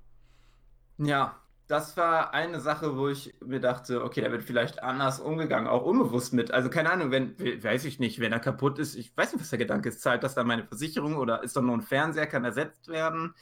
Ja, 0.98 1.42
das 1.68 1.96
war 1.96 2.34
eine 2.34 2.60
Sache, 2.60 2.98
wo 2.98 3.08
ich 3.08 3.34
mir 3.44 3.62
dachte, 3.62 4.04
okay, 4.04 4.22
da 4.22 4.32
wird 4.32 4.44
vielleicht 4.44 4.84
anders 4.84 5.20
umgegangen, 5.20 5.68
auch 5.68 5.84
unbewusst 5.84 6.34
mit. 6.34 6.52
Also 6.52 6.70
keine 6.70 6.92
Ahnung, 6.92 7.12
wenn, 7.12 7.40
weiß 7.40 7.86
ich 7.86 7.98
nicht, 8.00 8.20
wenn 8.20 8.34
er 8.34 8.40
kaputt 8.40 8.78
ist, 8.78 8.96
ich 8.96 9.16
weiß 9.16 9.32
nicht, 9.32 9.42
was 9.42 9.50
der 9.52 9.60
Gedanke 9.60 9.90
ist, 9.90 10.02
zahlt 10.02 10.24
das 10.24 10.36
dann 10.36 10.48
meine 10.48 10.66
Versicherung 10.66 11.16
oder 11.16 11.44
ist 11.44 11.56
doch 11.56 11.62
nur 11.62 11.76
ein 11.76 11.82
Fernseher, 11.82 12.28
kann 12.28 12.44
ersetzt 12.44 12.90
werden? 12.90 13.34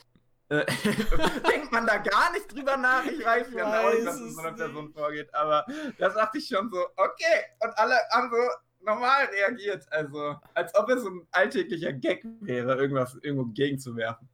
Äh, 0.50 0.66
denkt 1.52 1.72
man 1.72 1.88
da 1.88 1.98
gar 1.98 2.32
nicht 2.32 2.54
drüber 2.54 2.78
nach? 2.78 3.04
Ich 3.06 3.24
weiß 3.26 3.48
ja 3.54 3.88
auch 3.88 3.94
nicht, 3.94 4.06
was 4.06 4.20
in 4.20 4.32
so 4.32 4.42
einer 4.42 4.52
Person 4.54 4.94
vorgeht, 4.94 5.34
aber 5.34 5.66
das 5.98 6.14
dachte 6.14 6.38
ich 6.38 6.48
schon 6.48 6.70
so, 6.70 6.86
okay, 6.98 7.46
und 7.62 7.78
alle 7.78 7.96
haben 8.12 8.30
so 8.30 8.38
normal 8.82 9.26
reagiert, 9.26 9.92
also 9.92 10.36
als 10.54 10.74
ob 10.76 10.90
es 10.90 11.06
ein 11.06 11.28
alltäglicher 11.32 11.94
Gag 11.94 12.24
wäre, 12.42 12.76
irgendwas 12.76 13.16
irgendwo 13.22 13.46
gegenzuwerfen, 13.46 14.28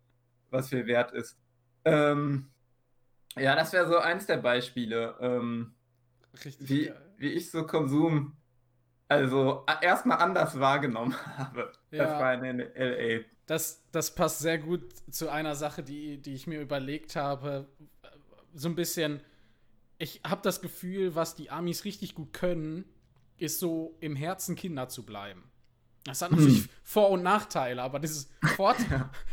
was 0.49 0.69
viel 0.69 0.85
wert 0.87 1.11
ist. 1.11 1.37
Ähm, 1.85 2.49
ja, 3.37 3.55
das 3.55 3.73
wäre 3.73 3.87
so 3.87 3.97
eins 3.97 4.25
der 4.25 4.37
Beispiele, 4.37 5.15
ähm, 5.19 5.73
Richtig 6.43 6.69
wie, 6.69 6.85
geil. 6.87 7.01
wie 7.17 7.31
ich 7.31 7.51
so 7.51 7.65
Konsum, 7.65 8.35
also 9.07 9.65
erstmal 9.81 10.17
anders 10.19 10.59
wahrgenommen 10.59 11.15
habe. 11.37 11.71
Das 11.91 12.11
Ja. 12.11 12.19
war 12.19 12.43
in 12.43 12.59
LA. 12.59 13.23
Das, 13.45 13.83
das 13.91 14.15
passt 14.15 14.39
sehr 14.39 14.57
gut 14.57 14.93
zu 15.11 15.29
einer 15.29 15.55
Sache, 15.55 15.83
die, 15.83 16.21
die 16.21 16.33
ich 16.33 16.47
mir 16.47 16.61
überlegt 16.61 17.15
habe. 17.15 17.67
So 18.53 18.69
ein 18.69 18.75
bisschen, 18.75 19.21
ich 19.99 20.21
habe 20.25 20.41
das 20.41 20.61
Gefühl, 20.61 21.15
was 21.15 21.35
die 21.35 21.51
Amis 21.51 21.85
richtig 21.85 22.15
gut 22.15 22.33
können, 22.33 22.85
ist 23.37 23.59
so 23.59 23.95
im 23.99 24.15
Herzen 24.15 24.55
Kinder 24.55 24.87
zu 24.89 25.05
bleiben. 25.05 25.43
Das 26.05 26.21
hat 26.21 26.31
natürlich 26.31 26.59
Hm. 26.63 26.69
Vor- 26.83 27.09
und 27.09 27.23
Nachteile, 27.23 27.81
aber 27.81 27.99
dieses 27.99 28.29
Vort 28.57 28.77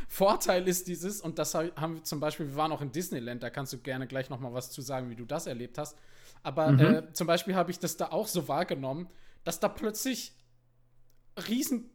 Vorteil 0.08 0.66
ist 0.66 0.88
dieses, 0.88 1.20
und 1.20 1.38
das 1.38 1.54
ha- 1.54 1.70
haben 1.76 1.96
wir 1.96 2.04
zum 2.04 2.18
Beispiel, 2.18 2.46
wir 2.48 2.56
waren 2.56 2.72
auch 2.72 2.80
in 2.80 2.90
Disneyland, 2.92 3.42
da 3.42 3.50
kannst 3.50 3.72
du 3.74 3.78
gerne 3.78 4.06
gleich 4.06 4.30
noch 4.30 4.40
mal 4.40 4.52
was 4.54 4.70
zu 4.70 4.80
sagen, 4.80 5.10
wie 5.10 5.16
du 5.16 5.24
das 5.26 5.46
erlebt 5.46 5.76
hast. 5.78 5.98
Aber 6.42 6.72
Mhm. 6.72 6.80
äh, 6.80 7.12
zum 7.12 7.26
Beispiel 7.26 7.54
habe 7.54 7.70
ich 7.70 7.78
das 7.78 7.96
da 7.98 8.06
auch 8.08 8.26
so 8.26 8.48
wahrgenommen, 8.48 9.08
dass 9.44 9.60
da 9.60 9.68
plötzlich 9.68 10.34
riesen, 11.48 11.90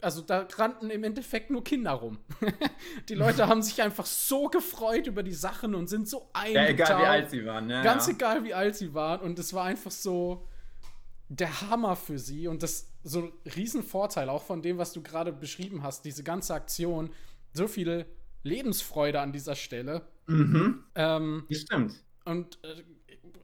also 0.00 0.20
da 0.22 0.46
rannten 0.56 0.90
im 0.90 1.04
Endeffekt 1.04 1.50
nur 1.50 1.62
Kinder 1.62 1.92
rum. 1.92 2.18
die 3.08 3.14
Leute 3.14 3.46
haben 3.48 3.62
sich 3.62 3.80
einfach 3.82 4.06
so 4.06 4.48
gefreut 4.48 5.06
über 5.06 5.22
die 5.22 5.32
Sachen 5.34 5.74
und 5.74 5.88
sind 5.88 6.08
so 6.08 6.30
Ja, 6.34 6.40
eingetaucht. 6.62 6.70
egal 6.70 6.98
wie 7.00 7.06
alt 7.06 7.30
sie 7.30 7.44
waren. 7.46 7.70
Ja, 7.70 7.82
Ganz 7.82 8.06
ja. 8.06 8.14
egal, 8.14 8.44
wie 8.44 8.54
alt 8.54 8.76
sie 8.76 8.94
waren. 8.94 9.20
Und 9.20 9.38
es 9.38 9.52
war 9.54 9.64
einfach 9.64 9.90
so 9.90 10.48
der 11.36 11.62
Hammer 11.70 11.96
für 11.96 12.18
sie. 12.18 12.46
Und 12.48 12.62
das 12.62 12.90
so 13.04 13.20
ein 13.22 13.32
Riesenvorteil, 13.56 14.28
auch 14.28 14.42
von 14.42 14.62
dem, 14.62 14.78
was 14.78 14.92
du 14.92 15.02
gerade 15.02 15.32
beschrieben 15.32 15.82
hast, 15.82 16.04
diese 16.04 16.22
ganze 16.22 16.54
Aktion. 16.54 17.10
So 17.52 17.68
viel 17.68 18.06
Lebensfreude 18.42 19.20
an 19.20 19.32
dieser 19.32 19.54
Stelle. 19.56 20.02
Mhm, 20.26 20.84
Ähm, 20.94 21.44
das 21.48 21.58
stimmt. 21.60 21.94
und 22.24 22.58
äh, 22.64 22.82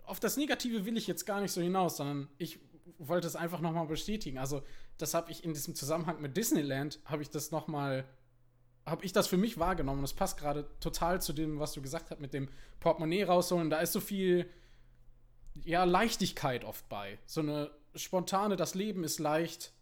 auf 0.05 0.21
das 0.21 0.37
Negative 0.37 0.87
will 0.87 0.97
ich 0.97 1.07
jetzt 1.07 1.27
gar 1.27 1.41
nicht 1.41 1.53
so 1.53 1.61
hinaus, 1.61 1.97
sondern 1.99 2.29
ich 2.39 2.61
wollte 2.99 3.27
es 3.27 3.37
einfach 3.37 3.61
nochmal 3.61 3.87
bestätigen. 3.87 4.39
Also, 4.39 4.63
das 4.97 5.15
habe 5.15 5.31
ich 5.31 5.45
in 5.45 5.53
diesem 5.53 5.75
Zusammenhang 5.75 6.21
mit 6.21 6.37
Disneyland, 6.37 6.99
habe 7.05 7.23
ich 7.23 7.31
das 7.31 7.51
nochmal, 7.51 8.05
habe 8.87 9.05
ich 9.05 9.13
das 9.13 9.27
für 9.29 9.37
mich 9.37 9.59
wahrgenommen. 9.59 10.01
Das 10.03 10.15
passt 10.15 10.39
gerade 10.39 10.67
total 10.81 11.21
zu 11.21 11.33
dem, 11.33 11.59
was 11.61 11.73
du 11.75 11.83
gesagt 11.83 12.11
hast, 12.11 12.21
mit 12.21 12.33
dem 12.33 12.49
Portemonnaie 12.81 13.25
rausholen. 13.25 13.71
Da 13.71 13.81
ist 13.81 13.93
so 13.93 14.01
viel, 14.01 14.49
ja, 15.65 15.85
Leichtigkeit 15.85 16.65
oft 16.65 16.89
bei. 16.89 17.19
So 17.27 17.41
eine 17.41 17.71
spontane, 17.95 18.57
das 18.57 18.75
Leben 18.75 19.05
ist 19.05 19.19
leicht. 19.19 19.73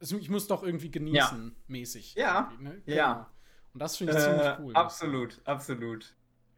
Ich 0.00 0.28
muss 0.30 0.46
doch 0.46 0.62
irgendwie 0.62 0.90
genießen, 0.90 1.56
mäßig. 1.68 2.14
Ja, 2.14 2.52
ne? 2.60 2.82
ja. 2.86 3.12
Genau. 3.14 3.26
Und 3.74 3.80
das 3.80 3.96
finde 3.96 4.12
ich 4.14 4.18
ziemlich 4.20 4.42
Äh, 4.46 4.56
cool. 4.60 4.74
absolut, 4.74 5.40
absolut. 5.44 6.14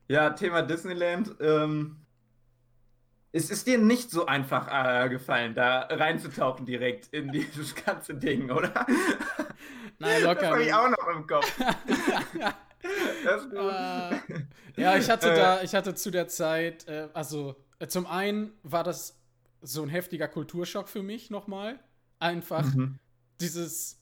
Ja, 0.09 0.31
Thema 0.31 0.63
Disneyland. 0.63 1.35
Ähm, 1.41 1.97
es 3.31 3.51
ist 3.51 3.67
dir 3.67 3.79
nicht 3.79 4.11
so 4.11 4.27
einfach 4.27 4.69
äh, 4.71 5.09
gefallen, 5.09 5.55
da 5.55 5.81
reinzutauchen 5.91 6.65
direkt 6.67 7.09
in 7.13 7.31
dieses 7.33 7.75
ganze 7.75 8.15
Ding, 8.15 8.51
oder? 8.51 8.87
Nein, 9.99 10.23
Das 10.23 10.23
locker 10.23 10.49
habe 10.51 10.65
ich 10.65 10.73
auch 10.73 10.89
noch 10.89 11.09
im 11.17 11.27
Kopf. 11.27 11.53
Das 13.25 13.43
ist 13.43 13.51
gut. 13.51 13.59
Äh, 13.59 14.81
ja, 14.81 14.97
ich 14.97 15.11
hatte 15.11 15.33
Äh. 15.33 15.37
da, 15.37 15.63
ich 15.63 15.75
hatte 15.75 15.95
zu 15.97 16.13
der 16.13 16.29
Zeit, 16.29 16.87
äh, 16.87 17.09
also 17.13 17.57
äh, 17.81 17.89
zum 17.89 18.07
einen 18.07 18.53
war 18.63 18.85
das 18.85 19.19
so 19.63 19.83
ein 19.83 19.89
heftiger 19.89 20.29
Kulturschock 20.29 20.89
für 20.89 21.03
mich 21.03 21.31
nochmal. 21.31 21.79
Einfach 22.21 22.65
Mhm. 22.75 22.99
dieses, 23.41 23.99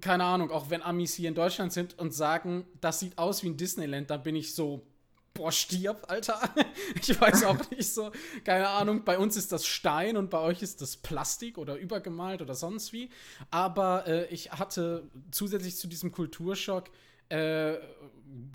keine 0.00 0.24
Ahnung, 0.24 0.50
auch 0.50 0.70
wenn 0.70 0.82
Amis 0.82 1.14
hier 1.14 1.28
in 1.28 1.34
Deutschland 1.34 1.72
sind 1.72 1.98
und 1.98 2.12
sagen, 2.12 2.66
das 2.80 3.00
sieht 3.00 3.16
aus 3.18 3.42
wie 3.42 3.48
ein 3.50 3.56
Disneyland, 3.56 4.10
dann 4.10 4.22
bin 4.22 4.34
ich 4.36 4.54
so, 4.54 4.86
boah, 5.34 5.52
stirb, 5.52 6.04
Alter. 6.08 6.40
Ich 7.00 7.20
weiß 7.20 7.44
auch 7.44 7.58
nicht 7.70 7.92
so, 7.92 8.10
keine 8.44 8.68
Ahnung, 8.68 9.04
bei 9.04 9.18
uns 9.18 9.36
ist 9.36 9.52
das 9.52 9.66
Stein 9.66 10.16
und 10.16 10.30
bei 10.30 10.38
euch 10.38 10.62
ist 10.62 10.80
das 10.80 10.96
Plastik 10.96 11.58
oder 11.58 11.76
übergemalt 11.76 12.40
oder 12.42 12.54
sonst 12.54 12.92
wie. 12.92 13.10
Aber 13.50 14.06
äh, 14.06 14.26
ich 14.26 14.52
hatte 14.52 15.08
zusätzlich 15.30 15.76
zu 15.76 15.86
diesem 15.86 16.12
Kulturschock, 16.12 16.90
äh, 17.28 17.74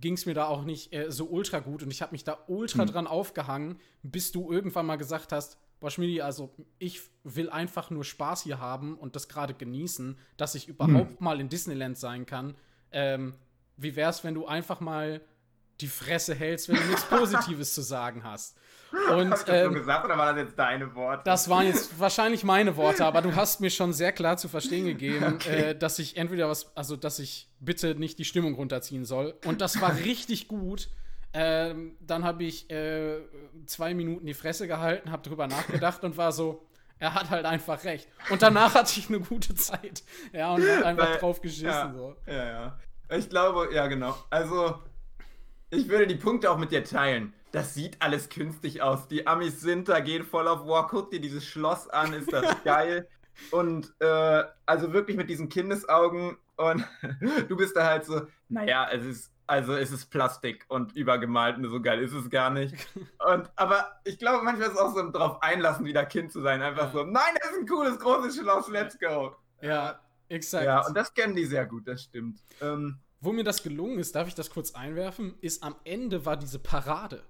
ging 0.01 0.13
es 0.13 0.25
mir 0.25 0.33
da 0.33 0.45
auch 0.45 0.63
nicht 0.63 0.93
äh, 0.93 1.11
so 1.11 1.25
ultra 1.25 1.59
gut 1.59 1.83
und 1.83 1.91
ich 1.91 2.01
habe 2.01 2.11
mich 2.11 2.23
da 2.23 2.37
ultra 2.47 2.83
Hm. 2.83 2.87
dran 2.87 3.07
aufgehangen, 3.07 3.79
bis 4.03 4.31
du 4.31 4.51
irgendwann 4.51 4.85
mal 4.85 4.97
gesagt 4.97 5.31
hast, 5.31 5.57
boah, 5.79 5.89
Schmidi, 5.89 6.21
also 6.21 6.53
ich 6.77 7.01
will 7.23 7.49
einfach 7.49 7.89
nur 7.89 8.03
Spaß 8.03 8.43
hier 8.43 8.59
haben 8.59 8.97
und 8.97 9.15
das 9.15 9.29
gerade 9.29 9.53
genießen, 9.53 10.17
dass 10.37 10.55
ich 10.55 10.67
überhaupt 10.67 11.21
mal 11.21 11.39
in 11.39 11.49
Disneyland 11.49 11.97
sein 11.97 12.25
kann. 12.25 12.55
Ähm, 12.91 13.35
wie 13.77 13.95
wär's, 13.95 14.23
wenn 14.23 14.33
du 14.33 14.45
einfach 14.45 14.81
mal 14.81 15.21
die 15.81 15.87
Fresse 15.87 16.35
hältst, 16.35 16.69
wenn 16.69 16.75
du 16.75 16.83
nichts 16.83 17.03
Positives 17.09 17.73
zu 17.73 17.81
sagen 17.81 18.23
hast? 18.23 18.57
Und 19.11 19.29
Hast 19.31 19.47
du 19.47 19.51
das 19.51 19.61
so 19.61 19.67
ähm, 19.67 19.73
gesagt 19.75 20.05
oder 20.05 20.17
war 20.17 20.33
das 20.33 20.43
jetzt 20.45 20.57
deine 20.57 20.95
Worte? 20.95 21.21
das 21.23 21.47
waren 21.47 21.67
jetzt 21.67 21.99
wahrscheinlich 21.99 22.43
meine 22.43 22.75
Worte, 22.75 23.05
aber 23.05 23.21
du 23.21 23.35
hast 23.35 23.61
mir 23.61 23.69
schon 23.69 23.93
sehr 23.93 24.11
klar 24.11 24.37
zu 24.37 24.49
verstehen 24.49 24.85
gegeben, 24.85 25.23
Okay. 25.35 25.61
äh, 25.71 25.75
dass 25.77 25.99
ich 25.99 26.17
entweder 26.17 26.49
was, 26.49 26.75
also 26.75 26.95
dass 26.95 27.19
ich 27.19 27.49
bitte 27.59 27.93
nicht 27.95 28.17
die 28.17 28.25
Stimmung 28.25 28.55
runterziehen 28.55 29.05
soll. 29.05 29.35
Und 29.45 29.61
das 29.61 29.79
war 29.79 29.95
richtig 29.95 30.47
gut. 30.47 30.89
Ähm, 31.33 31.95
dann 32.01 32.23
habe 32.23 32.43
ich 32.43 32.71
äh, 32.71 33.19
zwei 33.67 33.93
Minuten 33.93 34.25
die 34.25 34.33
Fresse 34.33 34.67
gehalten, 34.67 35.11
habe 35.11 35.21
drüber 35.21 35.45
nachgedacht 35.45 36.03
und 36.03 36.17
war 36.17 36.31
so, 36.31 36.65
er 36.97 37.13
hat 37.13 37.29
halt 37.29 37.45
einfach 37.45 37.83
recht. 37.83 38.07
Und 38.31 38.41
danach 38.41 38.73
hatte 38.73 38.99
ich 38.99 39.07
eine 39.09 39.19
gute 39.19 39.53
Zeit. 39.53 40.01
Ja, 40.33 40.55
und 40.55 40.63
hab 40.67 40.83
einfach 40.85 41.09
Weil- 41.11 41.17
drauf 41.19 41.39
geschissen. 41.41 41.67
ja, 41.67 41.93
So. 41.93 42.15
ja, 42.25 42.33
ja. 42.45 42.79
Ich 43.15 43.29
glaube, 43.29 43.69
ja, 43.71 43.85
genau. 43.85 44.15
Also, 44.31 44.79
ich 45.69 45.87
würde 45.89 46.07
die 46.07 46.15
Punkte 46.15 46.49
auch 46.51 46.57
mit 46.57 46.71
dir 46.71 46.83
teilen. 46.83 47.33
Das 47.51 47.73
sieht 47.73 47.99
alles 48.01 48.29
künstlich 48.29 48.81
aus. 48.81 49.07
Die 49.07 49.25
Amis 49.25 49.61
sind 49.61 49.89
da, 49.89 49.99
gehen 50.01 50.23
voll 50.23 50.47
auf 50.47 50.67
War. 50.67 50.87
Guck 50.87 51.09
dir 51.11 51.19
dieses 51.19 51.45
Schloss 51.45 51.89
an, 51.89 52.13
ist 52.13 52.31
das 52.31 52.45
geil. 52.63 53.07
Und 53.51 53.93
äh, 53.99 54.43
also 54.65 54.93
wirklich 54.93 55.17
mit 55.17 55.29
diesen 55.29 55.49
Kindesaugen 55.49 56.37
und 56.57 56.85
du 57.47 57.55
bist 57.55 57.75
da 57.75 57.85
halt 57.85 58.05
so, 58.05 58.27
naja, 58.49 58.89
es 58.91 59.03
ist, 59.05 59.31
also 59.47 59.73
es 59.75 59.91
ist 59.91 60.07
Plastik 60.11 60.65
und 60.67 60.95
übergemalt 60.95 61.57
und 61.57 61.67
so 61.69 61.81
geil 61.81 62.01
ist 62.03 62.13
es 62.13 62.29
gar 62.29 62.49
nicht. 62.51 62.75
Und 63.31 63.49
aber 63.55 63.99
ich 64.03 64.19
glaube, 64.19 64.43
manchmal 64.43 64.67
ist 64.67 64.73
es 64.75 64.79
auch 64.79 64.93
so 64.93 65.09
drauf 65.09 65.41
einlassen, 65.41 65.85
wieder 65.85 66.05
Kind 66.05 66.31
zu 66.31 66.41
sein. 66.41 66.61
Einfach 66.61 66.87
Ja. 66.87 66.91
so, 66.91 67.03
nein, 67.03 67.33
das 67.41 67.51
ist 67.51 67.57
ein 67.61 67.67
cooles, 67.67 67.97
großes 67.97 68.37
Schloss, 68.37 68.67
let's 68.69 68.99
go. 68.99 69.35
Ja, 69.61 69.99
exakt. 70.27 70.65
Ja, 70.65 70.85
und 70.85 70.95
das 70.95 71.13
kennen 71.13 71.35
die 71.35 71.45
sehr 71.45 71.65
gut, 71.65 71.87
das 71.87 72.03
stimmt. 72.03 72.39
Ähm, 72.61 72.97
Wo 73.21 73.31
mir 73.33 73.43
das 73.43 73.63
gelungen 73.63 73.99
ist, 73.99 74.15
darf 74.15 74.27
ich 74.27 74.33
das 74.35 74.49
kurz 74.49 74.71
einwerfen, 74.71 75.35
ist 75.41 75.61
am 75.63 75.75
Ende 75.83 76.25
war 76.25 76.37
diese 76.37 76.57
Parade. 76.59 77.23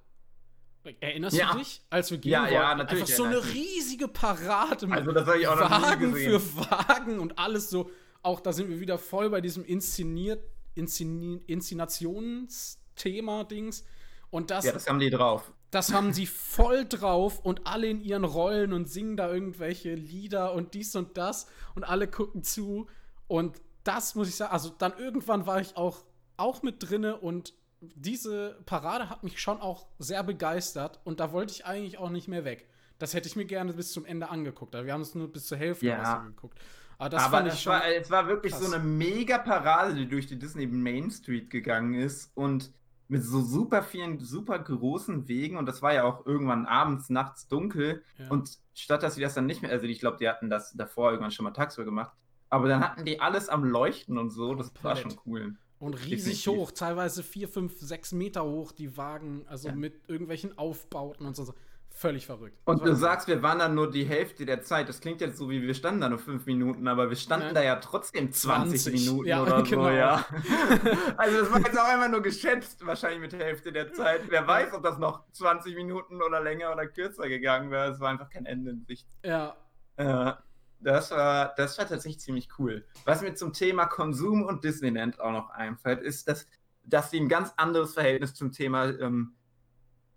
Erinnerst 1.02 1.36
Ja. 1.36 1.52
du 1.54 1.58
dich, 1.60 1.82
als 1.90 2.10
wir 2.12 2.18
gehen 2.20 2.32
Ja, 2.32 2.42
wollten? 2.44 2.54
ja, 2.54 2.74
natürlich 2.76 3.02
Einfach 3.04 3.16
so 3.16 3.24
eine 3.26 3.44
riesige 3.54 4.08
Parade 4.08 4.88
mit 4.88 4.98
Also, 5.00 5.14
Wagen 5.16 6.16
für 6.16 6.40
Wagen 6.56 7.20
und 7.20 7.38
alles 7.38 7.70
so. 7.70 7.90
Auch 8.22 8.40
da 8.40 8.54
sind 8.54 8.70
wir 8.70 8.80
wieder 8.80 8.98
voll 8.98 9.30
bei 9.30 9.42
diesem 9.42 9.66
inszeniert, 9.66 10.42
Inszeni 10.76 11.42
Inszenationsthema-Dings. 11.48 13.84
Und 14.30 14.52
das, 14.52 14.64
ja, 14.66 14.72
das 14.74 14.88
haben 14.88 15.00
die 15.00 15.10
drauf. 15.10 15.52
das 15.72 15.92
haben 15.92 16.14
sie 16.14 16.28
voll 16.28 16.86
drauf 16.86 17.40
und 17.44 17.66
alle 17.66 17.88
in 17.88 18.00
ihren 18.04 18.24
Rollen 18.24 18.72
und 18.74 18.88
singen 18.88 19.18
da 19.18 19.34
irgendwelche 19.34 19.96
Lieder 19.96 20.54
und 20.54 20.76
dies 20.76 20.96
und 20.96 21.18
das 21.18 21.48
und 21.76 21.84
alle 21.84 22.08
gucken 22.08 22.44
zu. 22.44 22.88
Und 23.28 23.58
das 23.84 24.16
muss 24.16 24.28
ich 24.30 24.36
sagen, 24.36 24.52
also 24.52 24.70
dann 24.70 24.94
irgendwann 24.98 25.46
war 25.46 25.60
ich 25.62 25.76
auch, 25.78 26.04
auch 26.38 26.64
mit 26.64 26.76
drinne 26.90 27.18
und 27.18 27.54
diese 27.82 28.60
Parade 28.66 29.10
hat 29.10 29.24
mich 29.24 29.40
schon 29.40 29.60
auch 29.62 29.88
sehr 30.00 30.24
begeistert 30.24 31.00
und 31.06 31.20
da 31.20 31.32
wollte 31.32 31.54
ich 31.54 31.66
eigentlich 31.66 31.98
auch 31.98 32.10
nicht 32.10 32.28
mehr 32.28 32.44
weg. 32.46 32.68
Das 32.98 33.14
hätte 33.14 33.28
ich 33.30 33.36
mir 33.38 33.46
gerne 33.46 33.74
bis 33.74 33.94
zum 33.94 34.06
Ende 34.06 34.30
angeguckt. 34.30 34.76
Aber 34.76 34.86
wir 34.86 34.92
haben 34.92 35.02
es 35.02 35.16
nur 35.16 35.32
bis 35.32 35.46
zur 35.46 35.58
Hälfte 35.58 35.86
Ja. 35.86 36.00
oder 36.02 36.22
so 36.22 36.28
geguckt. 36.28 36.60
Aber 36.98 37.10
das 37.10 37.24
Aber 37.24 37.38
fand 37.38 37.48
ich 37.48 37.54
das 37.54 37.62
schon. 37.62 37.72
war, 37.72 37.88
es 37.88 38.12
war 38.12 38.28
wirklich 38.28 38.52
krass. 38.52 38.66
so 38.66 38.74
eine 38.74 38.84
mega 38.84 39.38
Parade, 39.38 39.96
die 39.96 40.10
durch 40.10 40.28
die 40.28 40.38
Disney 40.38 40.68
Main 40.68 41.10
Street 41.10 41.50
gegangen 41.50 41.94
ist 41.94 42.36
und 42.36 42.74
mit 43.08 43.24
so 43.24 43.42
super 43.42 43.82
vielen, 43.82 44.20
super 44.20 44.60
großen 44.60 45.30
Wegen 45.30 45.56
und 45.58 45.66
das 45.66 45.82
war 45.82 45.94
ja 45.94 46.04
auch 46.04 46.26
irgendwann 46.26 46.66
abends, 46.66 47.10
nachts 47.10 47.48
dunkel 47.48 48.04
Ja. 48.18 48.28
und 48.30 48.58
statt 48.76 49.02
dass 49.02 49.16
sie 49.16 49.22
das 49.22 49.34
dann 49.34 49.46
nicht 49.46 49.62
mehr, 49.62 49.72
also 49.72 49.86
ich 49.86 50.00
glaube, 50.02 50.18
die 50.18 50.28
hatten 50.28 50.50
das 50.50 50.74
davor 50.74 51.12
irgendwann 51.12 51.32
schon 51.32 51.46
mal 51.46 51.52
tagsüber 51.52 51.86
gemacht, 51.86 52.12
aber 52.50 52.68
dann 52.68 52.82
hatten 52.84 53.06
die 53.06 53.20
alles 53.20 53.50
am 53.50 53.64
Leuchten 53.64 54.18
und 54.18 54.30
so, 54.30 54.56
das 54.56 54.72
war 54.82 54.96
schon 54.96 55.16
cool. 55.26 55.56
Und 55.80 55.94
riesig 55.94 56.44
Definitiv. 56.44 56.48
hoch, 56.48 56.72
teilweise 56.72 57.24
vier, 57.24 57.48
fünf, 57.48 57.80
sechs 57.80 58.12
Meter 58.12 58.44
hoch, 58.44 58.72
die 58.74 58.98
Wagen, 58.98 59.46
also 59.48 59.70
Ja. 59.70 59.76
mit 59.76 60.02
irgendwelchen 60.10 60.58
Aufbauten 60.58 61.26
und 61.26 61.36
so. 61.36 61.54
Völlig 61.92 62.26
verrückt. 62.28 62.56
Und 62.66 62.86
du 62.86 62.96
sagst, 62.96 63.28
wir 63.28 63.42
waren 63.44 63.60
dann 63.60 63.76
nur 63.76 63.90
die 63.90 64.06
Hälfte 64.06 64.46
der 64.46 64.62
Zeit. 64.62 64.88
Das 64.88 65.02
klingt 65.02 65.22
jetzt 65.22 65.38
so, 65.38 65.50
wie 65.50 65.62
wir 65.62 65.74
standen 65.74 66.02
da 66.02 66.08
nur 66.10 66.20
fünf 66.20 66.46
Minuten, 66.46 66.88
aber 66.88 67.10
wir 67.10 67.16
standen 67.18 67.48
Ja. 67.48 67.54
da 67.54 67.64
ja 67.64 67.76
trotzdem 67.78 68.32
20, 68.32 68.80
20, 68.82 68.94
Minuten 69.08 69.28
ja, 69.28 69.42
oder 69.42 69.64
genau. 69.64 69.84
so, 69.84 69.90
ja. 69.90 70.26
Also 71.18 71.40
das 71.42 71.52
war 71.52 71.60
jetzt 71.60 71.78
auch 71.80 71.86
einmal 71.88 72.10
nur 72.10 72.22
geschätzt, 72.22 72.86
wahrscheinlich 72.86 73.20
mit 73.22 73.32
der 73.34 73.40
Hälfte 73.40 73.72
der 73.72 73.92
Zeit. 73.94 74.22
Wer 74.30 74.46
weiß, 74.48 74.74
ob 74.74 74.84
das 74.84 74.98
noch 74.98 75.24
20 75.32 75.76
Minuten 75.76 76.22
oder 76.22 76.42
länger 76.42 76.72
oder 76.72 76.88
kürzer 76.88 77.28
gegangen 77.28 77.72
wäre. 77.72 77.92
Es 77.92 78.00
war 78.00 78.10
einfach 78.10 78.30
kein 78.30 78.46
Ende 78.46 78.72
in 78.72 78.84
Sicht. 78.86 79.08
Ja, 79.26 79.56
Äh, 79.98 80.34
das 80.80 81.12
war, 81.12 81.54
das 81.56 81.78
war 81.78 81.88
tatsächlich 81.88 82.22
ziemlich 82.22 82.50
cool. 82.58 82.86
Was 83.06 83.22
mir 83.22 83.34
zum 83.36 83.54
Thema 83.54 83.86
Konsum 83.86 84.44
und 84.44 84.64
Disneyland 84.64 85.20
auch 85.20 85.32
noch 85.32 85.50
einfällt, 85.50 86.02
ist, 86.02 86.28
dass, 86.28 86.48
dass 86.84 87.12
sie 87.12 87.20
ein 87.20 87.30
ganz 87.30 87.54
anderes 87.58 87.94
Verhältnis 87.94 88.34
zum 88.34 88.52
Thema 88.52 88.86
ähm, 88.86 89.36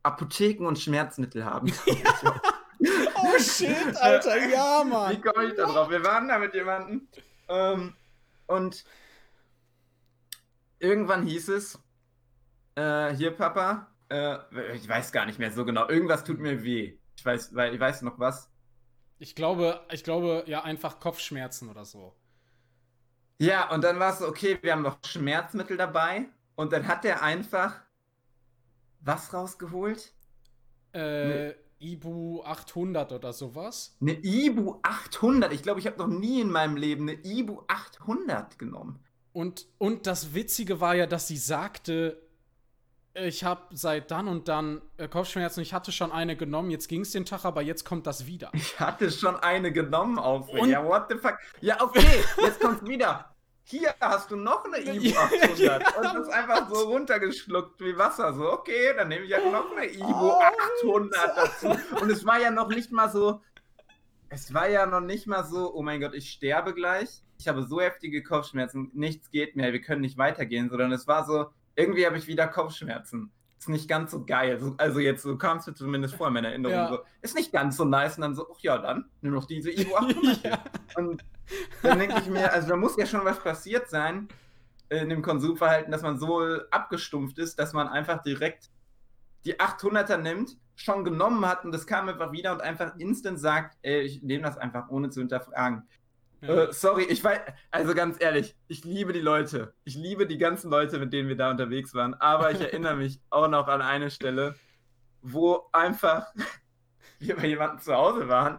Apotheken 0.03 0.67
und 0.67 0.79
Schmerzmittel 0.79 1.45
haben. 1.45 1.73
Oh 3.25 3.39
shit, 3.39 3.97
Alter, 4.01 4.37
ja, 4.49 4.83
Wie 4.85 4.89
Mann. 4.91 5.23
komme 5.23 5.47
ich 5.47 5.55
da 5.55 5.67
drauf? 5.67 5.89
Wir 5.91 6.05
waren 6.05 6.27
da 6.27 6.39
mit 6.39 6.55
jemandem 6.55 7.07
ähm, 7.49 7.95
und 8.47 8.85
irgendwann 10.81 11.25
hieß 11.25 11.49
es, 11.51 11.79
äh, 12.75 13.15
hier 13.15 13.31
Papa, 13.31 13.93
äh, 14.11 14.39
ich 14.75 14.89
weiß 14.89 15.13
gar 15.13 15.27
nicht 15.27 15.39
mehr 15.39 15.53
so 15.53 15.65
genau, 15.65 15.89
irgendwas 15.89 16.25
tut 16.25 16.41
mir 16.41 16.63
weh. 16.65 16.99
Ich 17.17 17.25
weiß, 17.25 17.55
weil 17.55 17.75
ich 17.75 17.81
weiß 17.81 18.03
noch 18.03 18.19
was. 18.19 18.51
Ich 19.23 19.37
glaube, 19.37 19.81
ich 19.93 20.03
glaube, 20.03 20.43
ja, 20.49 20.65
einfach 20.65 20.99
Kopfschmerzen 20.99 21.69
oder 21.71 21.85
so. 21.85 22.13
Ja, 23.39 23.71
und 23.71 23.85
dann 23.85 24.01
war 24.01 24.13
es 24.13 24.19
so, 24.19 24.27
okay, 24.27 24.59
wir 24.63 24.73
haben 24.73 24.83
noch 24.83 24.99
Schmerzmittel 25.07 25.77
dabei 25.77 26.27
und 26.57 26.73
dann 26.73 26.89
hat 26.89 27.05
er 27.05 27.23
einfach 27.23 27.81
was 28.99 29.33
rausgeholt? 29.33 30.13
Äh, 30.93 31.53
Ibu 31.79 32.43
800 32.43 33.13
oder 33.13 33.33
sowas. 33.33 33.97
Eine 34.01 34.15
Ibu 34.25 34.81
800. 34.83 35.53
Ich 35.53 35.63
glaube, 35.63 35.79
ich 35.79 35.87
habe 35.87 35.99
noch 35.99 36.09
nie 36.09 36.41
in 36.41 36.51
meinem 36.51 36.77
Leben 36.77 37.09
eine 37.09 37.17
Ibu 37.23 37.63
800 37.69 38.59
genommen. 38.59 38.99
Und, 39.33 39.69
und 39.79 40.09
das 40.09 40.35
Witzige 40.35 40.81
war 40.81 40.97
ja, 40.97 41.07
dass 41.07 41.29
sie 41.29 41.37
sagte, 41.37 42.21
ich 43.15 43.45
habe 43.45 43.63
seit 43.73 44.11
dann 44.11 44.27
und 44.29 44.49
dann 44.49 44.81
äh, 44.97 45.07
Kopfschmerzen, 45.09 45.61
ich 45.61 45.75
hatte 45.75 45.93
schon 45.93 46.13
eine 46.13 46.37
genommen, 46.37 46.71
jetzt 46.71 46.89
ging 46.89 47.03
es 47.03 47.11
den 47.11 47.25
Tag, 47.27 47.45
aber 47.45 47.61
jetzt 47.63 47.85
kommt 47.85 48.07
das 48.07 48.27
wieder. 48.27 48.51
Ich 48.55 48.79
hatte 48.81 49.11
schon 49.11 49.37
eine 49.37 49.73
genommen 49.73 50.19
auf. 50.19 50.49
Und- 50.49 50.71
Ja, 50.71 50.85
what 50.85 51.07
the 51.11 51.17
fuck? 51.19 51.37
Ja, 51.61 51.81
okay, 51.83 52.25
jetzt 52.43 52.61
kommt's 52.61 52.87
wieder. 52.87 53.29
Hier 53.65 53.95
hast 54.01 54.31
du 54.31 54.37
noch 54.37 54.65
eine 54.65 54.79
Ibu 54.83 55.05
Ja, 55.09 55.21
800 55.25 55.59
ja, 55.59 55.77
und 55.77 56.05
das 56.05 56.15
ist 56.27 56.31
einfach 56.33 56.69
so 56.69 56.89
runtergeschluckt 56.91 57.81
wie 57.81 57.97
Wasser. 57.97 58.33
So, 58.35 58.51
okay, 58.53 58.93
dann 58.97 59.09
nehme 59.09 59.25
ich 59.25 59.33
halt 59.33 59.53
noch 59.53 59.71
eine 59.77 59.87
Ibu 59.87 60.05
Oh, 60.31 60.41
800 60.83 61.37
dazu. 61.37 61.69
Und 62.01 62.11
es 62.11 62.25
war 62.27 62.41
ja 62.41 62.51
noch 62.51 62.69
nicht 62.69 62.91
mal 62.91 63.09
so, 63.11 63.41
es 64.31 64.53
war 64.55 64.69
ja 64.69 64.87
noch 64.87 65.01
nicht 65.01 65.27
mal 65.27 65.45
so, 65.45 65.73
oh 65.75 65.83
mein 65.83 66.01
Gott, 66.01 66.15
ich 66.15 66.31
sterbe 66.31 66.75
gleich. 66.75 67.23
Ich 67.39 67.47
habe 67.49 67.63
so 67.63 67.81
heftige 67.81 68.23
Kopfschmerzen, 68.23 68.91
nichts 68.95 69.31
geht 69.31 69.55
mehr, 69.57 69.73
wir 69.73 69.81
können 69.81 70.01
nicht 70.01 70.17
weitergehen, 70.19 70.69
sondern 70.71 70.91
es 70.93 71.07
war 71.07 71.25
so, 71.27 71.51
irgendwie 71.77 72.07
habe 72.07 72.19
ich 72.19 72.27
wieder 72.27 72.47
Kopfschmerzen. 72.49 73.31
Ist 73.59 73.69
nicht 73.69 73.89
ganz 73.89 74.11
so 74.11 74.25
geil. 74.25 74.59
So- 74.59 74.75
Also 74.79 74.99
jetzt, 74.99 75.23
so 75.23 75.37
kam 75.39 75.59
es 75.59 75.67
mir 75.67 75.75
zumindest 75.75 76.15
vor 76.15 76.29
in 76.29 76.35
meiner 76.35 76.49
Erinnerung. 76.49 76.77
Ja. 76.77 76.89
So, 76.89 76.99
ist 77.21 77.37
nicht 77.37 77.53
ganz 77.53 77.77
so 77.77 77.85
nice 77.85 78.17
und 78.17 78.23
dann 78.23 78.35
so, 78.35 78.49
ach 78.53 78.59
ja, 78.61 78.79
dann 78.79 79.09
nimm 79.21 79.33
noch 79.35 79.45
diese 79.47 79.71
Ibu 79.71 79.95
800. 79.97 80.43
ja. 80.45 80.59
Und 80.97 81.23
dann 81.83 81.99
denke 81.99 82.19
ich 82.21 82.29
mir, 82.29 82.53
also 82.53 82.69
da 82.69 82.77
muss 82.77 82.97
ja 82.97 83.07
schon 83.07 83.25
was 83.25 83.39
passiert 83.39 83.89
sein 83.89 84.29
in 84.89 85.09
dem 85.09 85.23
Konsumverhalten, 85.23 85.91
dass 85.93 86.03
man 86.03 86.19
so 86.19 86.43
abgestumpft 86.71 87.39
ist, 87.39 87.59
dass 87.59 87.73
man 87.73 87.89
einfach 87.89 88.23
direkt 88.23 88.71
die 89.45 89.59
800er 89.59 90.19
nimmt, 90.19 90.57
schon 90.75 91.05
genommen 91.05 91.45
hat 91.47 91.65
und 91.65 91.73
das 91.73 91.87
kam 91.87 92.09
einfach 92.09 92.33
wieder 92.33 92.53
und 92.53 92.61
einfach 92.63 92.97
instant 92.99 93.39
sagt, 93.41 93.77
ey, 93.83 94.01
ich 94.01 94.23
nehme 94.23 94.43
das 94.45 94.59
einfach 94.59 94.89
ohne 94.89 95.11
zu 95.11 95.21
hinterfragen. 95.21 95.89
Ja. 96.43 96.65
Äh, 96.65 96.73
sorry, 96.73 97.05
ich 97.05 97.23
weiß, 97.23 97.41
also 97.71 97.95
ganz 97.95 98.21
ehrlich, 98.21 98.57
ich 98.69 98.85
liebe 98.85 99.13
die 99.13 99.21
Leute. 99.21 99.75
Ich 99.85 99.95
liebe 99.95 100.27
die 100.27 100.39
ganzen 100.39 100.71
Leute, 100.71 100.99
mit 100.99 101.13
denen 101.13 101.29
wir 101.29 101.37
da 101.37 101.51
unterwegs 101.51 101.95
waren. 101.95 102.15
Aber 102.15 102.51
ich 102.51 102.61
erinnere 102.61 102.97
mich 102.97 103.21
auch 103.31 103.49
noch 103.49 103.69
an 103.69 103.81
eine 103.81 104.11
Stelle, 104.11 104.57
wo 105.23 105.69
einfach 105.73 106.27
wir 107.21 107.37
bei 107.37 107.47
jemandem 107.47 107.79
zu 107.79 107.95
Hause 107.95 108.29
waren 108.29 108.59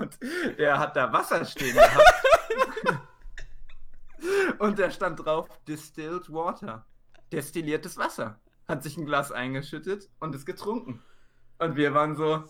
und 0.00 0.18
der 0.58 0.78
hat 0.78 0.96
da 0.96 1.12
Wasser 1.12 1.44
stehen 1.44 1.74
gehabt. 1.74 3.02
und 4.58 4.78
da 4.78 4.90
stand 4.90 5.24
drauf 5.24 5.48
Distilled 5.66 6.32
Water. 6.32 6.86
Destilliertes 7.32 7.96
Wasser. 7.96 8.40
Hat 8.68 8.82
sich 8.82 8.96
ein 8.96 9.06
Glas 9.06 9.32
eingeschüttet 9.32 10.10
und 10.20 10.34
ist 10.34 10.46
getrunken. 10.46 11.02
Und 11.58 11.76
wir 11.76 11.94
waren 11.94 12.16
so, 12.16 12.44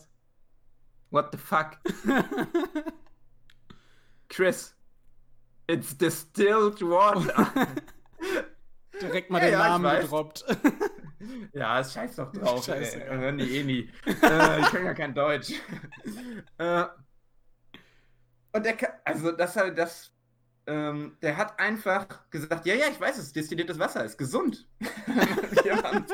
what 1.10 1.28
the 1.32 1.38
fuck? 1.38 1.78
Chris, 4.28 4.74
it's 5.68 5.94
distilled 5.96 6.80
water. 6.82 7.52
Direkt 9.00 9.30
mal 9.30 9.38
Ja, 9.42 9.44
den 9.44 9.52
ja, 9.52 9.60
ich 9.76 9.82
Namen 9.82 10.00
gedroppt. 10.00 10.44
ja, 11.52 11.80
ist 11.80 11.92
scheiß 11.92 12.16
doch 12.16 12.32
drauf. 12.32 12.64
Scheiße, 12.64 13.04
ey. 13.04 13.18
Hören 13.18 13.38
die 13.38 13.58
eh 13.58 13.64
nie. 13.64 13.90
äh, 14.06 14.60
ich 14.60 14.66
kann 14.70 14.84
ja 14.84 14.94
kein 14.94 15.14
Deutsch. 15.14 15.52
äh, 16.58 16.84
und 18.52 18.64
der, 18.64 18.76
also 19.04 19.32
das 19.32 19.54
halt, 19.56 19.76
das, 19.76 20.12
ähm, 20.66 21.18
der 21.20 21.36
hat 21.36 21.58
einfach 21.60 22.06
gesagt, 22.30 22.64
ja, 22.64 22.74
ja, 22.74 22.86
ich 22.90 22.98
weiß 22.98 23.18
es, 23.18 23.32
destilliertes 23.32 23.78
Wasser 23.78 24.02
ist 24.04 24.16
gesund. 24.16 24.66
Jemand. 25.62 26.10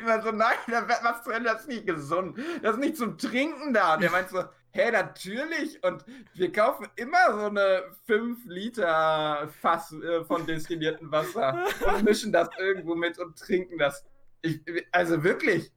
Immer 0.00 0.22
so, 0.22 0.30
nein, 0.30 0.54
da- 0.68 0.86
was 1.02 1.24
zur 1.24 1.34
Hölle, 1.34 1.44
das 1.44 1.62
ist 1.62 1.68
nicht 1.68 1.86
gesund. 1.86 2.38
Das 2.62 2.74
ist 2.74 2.80
nicht 2.80 2.96
zum 2.96 3.18
Trinken 3.18 3.72
da. 3.74 3.94
Und 3.94 4.02
der 4.02 4.10
meint 4.10 4.28
so, 4.28 4.44
hä, 4.72 4.90
natürlich. 4.90 5.82
Und 5.84 6.04
wir 6.34 6.52
kaufen 6.52 6.86
immer 6.96 7.32
so 7.32 7.46
eine 7.46 7.82
5 8.06 8.44
Liter 8.46 9.48
Fass 9.60 9.92
äh, 9.92 10.24
von 10.24 10.46
destilliertem 10.46 11.10
Wasser 11.12 11.64
und 11.86 12.04
mischen 12.04 12.32
das 12.32 12.48
irgendwo 12.58 12.94
mit 12.94 13.18
und 13.18 13.38
trinken 13.38 13.78
das. 13.78 14.04
Ich, 14.42 14.60
also 14.90 15.22
wirklich, 15.22 15.70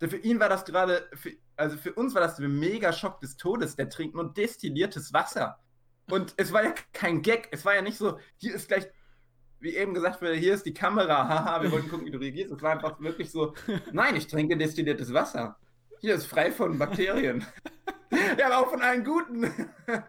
für 0.00 0.16
ihn 0.16 0.40
war 0.40 0.48
das 0.48 0.64
gerade, 0.64 1.08
für- 1.14 1.36
also 1.56 1.76
für 1.76 1.92
uns 1.94 2.14
war 2.14 2.20
das 2.22 2.36
der 2.36 2.48
mega 2.48 2.92
Schock 2.92 3.20
des 3.20 3.36
Todes. 3.36 3.76
Der 3.76 3.88
trinkt 3.88 4.14
nur 4.14 4.32
destilliertes 4.32 5.12
Wasser. 5.12 5.58
Und 6.10 6.34
es 6.36 6.52
war 6.52 6.62
ja 6.64 6.74
kein 6.92 7.22
Gag. 7.22 7.48
Es 7.50 7.64
war 7.64 7.74
ja 7.74 7.82
nicht 7.82 7.98
so, 7.98 8.18
hier 8.36 8.54
ist 8.54 8.68
gleich, 8.68 8.86
wie 9.58 9.74
eben 9.74 9.94
gesagt 9.94 10.20
wurde, 10.22 10.34
hier 10.34 10.54
ist 10.54 10.64
die 10.66 10.74
Kamera, 10.74 11.26
haha, 11.28 11.62
wir 11.62 11.72
wollten 11.72 11.88
gucken, 11.88 12.06
wie 12.06 12.10
du 12.10 12.18
reagierst. 12.18 12.52
Es 12.52 12.62
war 12.62 12.72
einfach 12.72 13.00
wirklich 13.00 13.30
so, 13.30 13.54
nein, 13.92 14.14
ich 14.16 14.26
trinke 14.28 14.56
destilliertes 14.56 15.12
Wasser. 15.12 15.58
Hier 16.00 16.14
ist 16.14 16.26
frei 16.26 16.52
von 16.52 16.78
Bakterien. 16.78 17.44
ja, 18.38 18.46
aber 18.46 18.58
auch 18.66 18.70
von 18.70 18.82
allen 18.82 19.04
guten. 19.04 19.50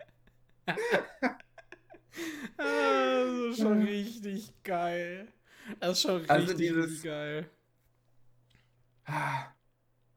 Das 2.58 3.28
ist 3.52 3.60
schon 3.62 3.84
richtig 3.84 4.52
geil. 4.64 5.28
Das 5.80 5.92
ist 5.92 6.02
schon 6.02 6.16
richtig, 6.18 6.32
Also 6.32 6.54
dieses- 6.56 7.04
geil. 7.04 7.50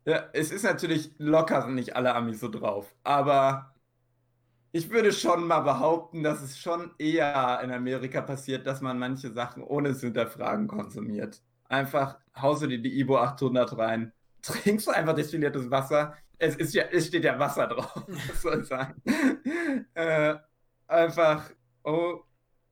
Ja, 0.06 0.28
es 0.32 0.50
ist 0.50 0.62
natürlich 0.64 1.12
locker, 1.18 1.62
sind 1.62 1.74
nicht 1.74 1.94
alle 1.94 2.14
Amis 2.14 2.40
so 2.40 2.48
drauf. 2.48 2.94
Aber 3.04 3.74
ich 4.72 4.90
würde 4.90 5.12
schon 5.12 5.46
mal 5.46 5.60
behaupten, 5.60 6.22
dass 6.22 6.42
es 6.42 6.58
schon 6.58 6.92
eher 6.98 7.60
in 7.62 7.70
Amerika 7.72 8.20
passiert, 8.22 8.66
dass 8.66 8.80
man 8.80 8.98
manche 8.98 9.32
Sachen 9.32 9.62
ohne 9.62 9.94
zu 9.94 10.06
hinterfragen 10.06 10.68
konsumiert. 10.68 11.42
Einfach 11.68 12.18
haust 12.36 12.62
du 12.62 12.66
dir 12.68 12.80
die 12.80 12.98
Ibo 13.00 13.18
800 13.18 13.76
rein, 13.78 14.12
trinkst 14.62 14.86
du 14.86 14.90
einfach 14.92 15.14
destilliertes 15.14 15.70
Wasser. 15.70 16.16
Es, 16.38 16.56
ist 16.56 16.74
ja, 16.74 16.84
es 16.84 17.06
steht 17.08 17.24
ja 17.24 17.38
Wasser 17.38 17.66
drauf, 17.66 18.04
was 18.28 18.42
soll 18.42 18.60
ich 18.60 18.66
sagen. 18.66 19.02
äh, 19.94 20.36
einfach, 20.86 21.50
oh, 21.84 22.20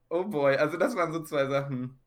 oh 0.09 0.23
boy. 0.23 0.55
Also 0.55 0.77
das 0.77 0.95
waren 0.95 1.13
so 1.13 1.23
zwei 1.23 1.45
Sachen. 1.45 1.99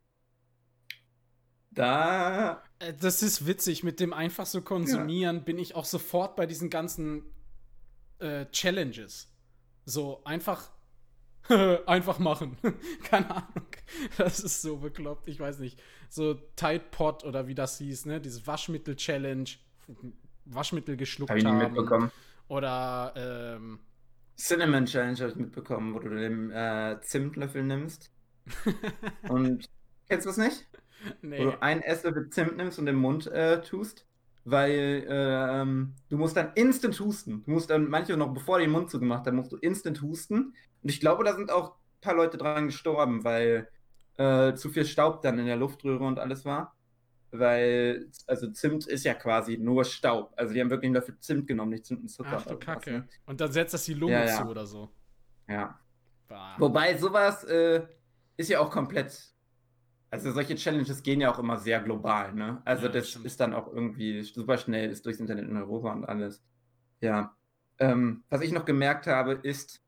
Da 1.70 2.62
Äh, 2.78 2.92
Das 3.00 3.22
ist 3.22 3.46
witzig, 3.46 3.82
mit 3.82 4.00
dem 4.00 4.12
einfach 4.12 4.46
so 4.46 4.60
konsumieren 4.62 5.44
bin 5.44 5.58
ich 5.58 5.74
auch 5.74 5.84
sofort 5.84 6.36
bei 6.36 6.46
diesen 6.46 6.68
ganzen 6.68 7.24
äh, 8.18 8.46
Challenges. 8.46 9.32
So 9.84 10.22
einfach 10.24 10.70
einfach 11.86 12.18
machen. 12.18 12.56
Keine 13.04 13.30
Ahnung. 13.30 13.66
Das 14.18 14.40
ist 14.40 14.62
so 14.62 14.76
bekloppt, 14.76 15.28
ich 15.28 15.40
weiß 15.40 15.58
nicht. 15.58 15.82
So 16.08 16.34
Tide 16.56 16.84
Pod 16.90 17.24
oder 17.24 17.46
wie 17.46 17.54
das 17.54 17.78
hieß, 17.78 18.06
ne? 18.06 18.20
Dieses 18.20 18.46
Waschmittel 18.46 18.96
Challenge, 18.96 19.48
Waschmittel 20.44 20.96
geschluckt 20.96 21.30
habe 21.30 21.38
ich 21.38 21.44
nie 21.44 21.50
haben 21.50 21.72
mitbekommen. 21.72 22.10
oder 22.48 23.12
ähm, 23.16 23.80
Cinnamon 24.36 24.86
Challenge 24.86 25.18
habe 25.18 25.30
ich 25.30 25.36
mitbekommen, 25.36 25.94
wo 25.94 25.98
du 25.98 26.10
den 26.10 26.50
äh, 26.50 26.98
Zimtlöffel 27.02 27.62
nimmst. 27.62 28.10
und 29.28 29.68
kennst 30.08 30.26
du 30.26 30.30
das 30.30 30.36
nicht? 30.36 30.66
Wo 31.20 31.28
nee. 31.28 31.44
du 31.44 31.62
einen 31.62 31.82
Esslöffel 31.82 32.30
Zimt 32.30 32.56
nimmst 32.56 32.78
und 32.78 32.86
im 32.86 32.96
Mund 32.96 33.26
äh, 33.26 33.60
tust. 33.60 34.06
Weil 34.44 35.06
ähm, 35.08 35.94
du 36.08 36.18
musst 36.18 36.36
dann 36.36 36.50
instant 36.56 36.98
husten. 36.98 37.44
Du 37.44 37.52
musst 37.52 37.70
dann, 37.70 37.88
manche 37.88 38.16
noch 38.16 38.34
bevor 38.34 38.58
du 38.58 38.64
den 38.64 38.72
Mund 38.72 38.90
zugemacht 38.90 39.24
haben, 39.26 39.36
musst 39.36 39.52
du 39.52 39.56
instant 39.56 40.02
husten. 40.02 40.54
Und 40.82 40.90
ich 40.90 40.98
glaube, 40.98 41.22
da 41.22 41.36
sind 41.36 41.52
auch 41.52 41.76
paar 42.02 42.14
Leute 42.14 42.36
dran 42.36 42.66
gestorben, 42.66 43.24
weil 43.24 43.68
äh, 44.16 44.54
zu 44.54 44.70
viel 44.70 44.84
Staub 44.84 45.22
dann 45.22 45.38
in 45.38 45.46
der 45.46 45.56
Luftröhre 45.56 46.04
und 46.04 46.18
alles 46.18 46.44
war. 46.44 46.76
Weil, 47.30 48.10
also 48.26 48.50
Zimt 48.50 48.86
ist 48.86 49.04
ja 49.04 49.14
quasi 49.14 49.56
nur 49.56 49.84
Staub. 49.84 50.34
Also 50.36 50.52
die 50.52 50.60
haben 50.60 50.68
wirklich 50.68 50.92
dafür 50.92 51.18
Zimt 51.18 51.46
genommen, 51.46 51.70
nicht 51.70 51.86
Zimt 51.86 52.02
und 52.02 52.08
Zucker. 52.08 52.36
Ach 52.36 52.46
du 52.46 52.58
Kacke. 52.58 52.90
Ne? 52.92 53.08
Und 53.24 53.40
dann 53.40 53.50
setzt 53.50 53.72
das 53.72 53.84
die 53.84 53.94
Lunge 53.94 54.12
ja, 54.12 54.26
ja. 54.26 54.36
zu 54.42 54.48
oder 54.48 54.66
so. 54.66 54.90
Ja. 55.48 55.78
Bah. 56.28 56.56
Wobei 56.58 56.96
sowas 56.96 57.44
äh, 57.44 57.86
ist 58.36 58.50
ja 58.50 58.60
auch 58.60 58.70
komplett. 58.70 59.32
Also 60.10 60.30
solche 60.30 60.56
Challenges 60.56 61.02
gehen 61.02 61.22
ja 61.22 61.32
auch 61.32 61.38
immer 61.38 61.56
sehr 61.56 61.80
global, 61.80 62.34
ne? 62.34 62.60
Also 62.66 62.84
ja, 62.84 62.92
das 62.92 63.08
stimmt. 63.08 63.24
ist 63.24 63.40
dann 63.40 63.54
auch 63.54 63.72
irgendwie 63.72 64.22
super 64.22 64.58
schnell, 64.58 64.90
ist 64.90 65.06
durchs 65.06 65.20
Internet 65.20 65.48
in 65.48 65.56
Europa 65.56 65.90
und 65.90 66.04
alles. 66.04 66.44
Ja. 67.00 67.34
Ähm, 67.78 68.24
was 68.28 68.42
ich 68.42 68.52
noch 68.52 68.66
gemerkt 68.66 69.06
habe, 69.06 69.32
ist, 69.32 69.82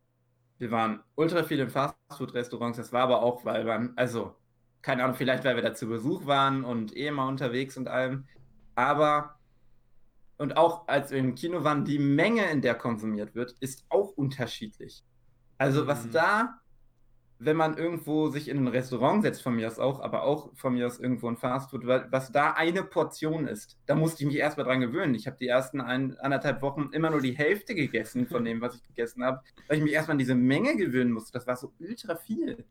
wir 0.59 0.71
waren 0.71 1.01
ultra 1.15 1.43
viel 1.43 1.61
in 1.61 1.71
Fastfood-Restaurants. 1.71 2.79
Das 2.79 2.93
war 2.93 3.03
aber 3.03 3.23
auch, 3.23 3.45
weil 3.45 3.65
man, 3.65 3.93
also, 3.97 4.35
keine 4.83 5.05
Ahnung, 5.05 5.17
vielleicht 5.17 5.45
weil 5.45 5.57
wir 5.57 5.63
da 5.63 5.75
zu 5.75 5.89
Besuch 5.89 6.27
waren 6.27 6.65
und 6.65 6.97
eh 6.97 7.11
mal 7.11 7.29
unterwegs 7.29 7.77
und 7.77 7.89
allem. 7.89 8.27
Aber, 8.75 9.39
und 10.39 10.57
auch 10.57 10.89
als 10.89 11.11
wir 11.11 11.19
im 11.19 11.35
Kino 11.35 11.65
waren, 11.65 11.85
die 11.85 11.99
Menge, 11.99 12.51
in 12.51 12.61
der 12.61 12.75
konsumiert 12.75 13.35
wird, 13.35 13.53
ist 13.61 13.85
auch 13.89 14.11
unterschiedlich. 14.11 15.05
Also, 15.59 15.87
was 15.87 16.07
mhm. 16.07 16.13
da 16.13 16.61
wenn 17.39 17.57
man 17.57 17.77
irgendwo 17.77 18.29
sich 18.29 18.49
in 18.49 18.59
ein 18.59 18.69
Restaurant 18.69 19.23
setzt, 19.23 19.43
von 19.43 19.57
mir 19.57 19.67
aus 19.67 19.79
auch, 19.79 20.01
aber 20.01 20.23
auch 20.23 20.55
von 20.55 20.75
mir 20.75 20.87
aus 20.87 20.99
irgendwo 20.99 21.29
ein 21.29 21.37
Fastfood, 21.37 21.87
was 21.87 22.33
da 22.33 22.53
eine 22.53 22.85
Portion 22.85 23.49
ist, 23.49 23.79
da 23.87 23.95
musste 23.95 24.23
ich 24.23 24.29
mich 24.29 24.37
erstmal 24.37 24.67
dran 24.67 24.81
gewöhnen. 24.81 25.15
Ich 25.15 25.27
habe 25.27 25.37
die 25.39 25.49
ersten 25.49 25.81
ein, 25.81 26.17
anderthalb 26.19 26.63
Wochen 26.63 26.91
immer 26.93 27.11
nur 27.11 27.21
die 27.21 27.37
Hälfte 27.37 27.75
gegessen 27.75 28.27
von 28.27 28.45
dem, 28.45 28.61
was 28.61 28.77
ich 28.77 28.83
gegessen 28.85 29.25
habe, 29.25 29.41
weil 29.69 29.79
ich 29.79 29.83
mich 29.83 29.93
erstmal 29.93 30.15
an 30.15 30.19
diese 30.19 30.37
Menge 30.37 30.77
gewöhnen 30.77 31.13
musste. 31.13 31.33
Das 31.33 31.47
war 31.47 31.57
so 31.57 31.73
ultra 31.79 32.17
viel. 32.17 32.65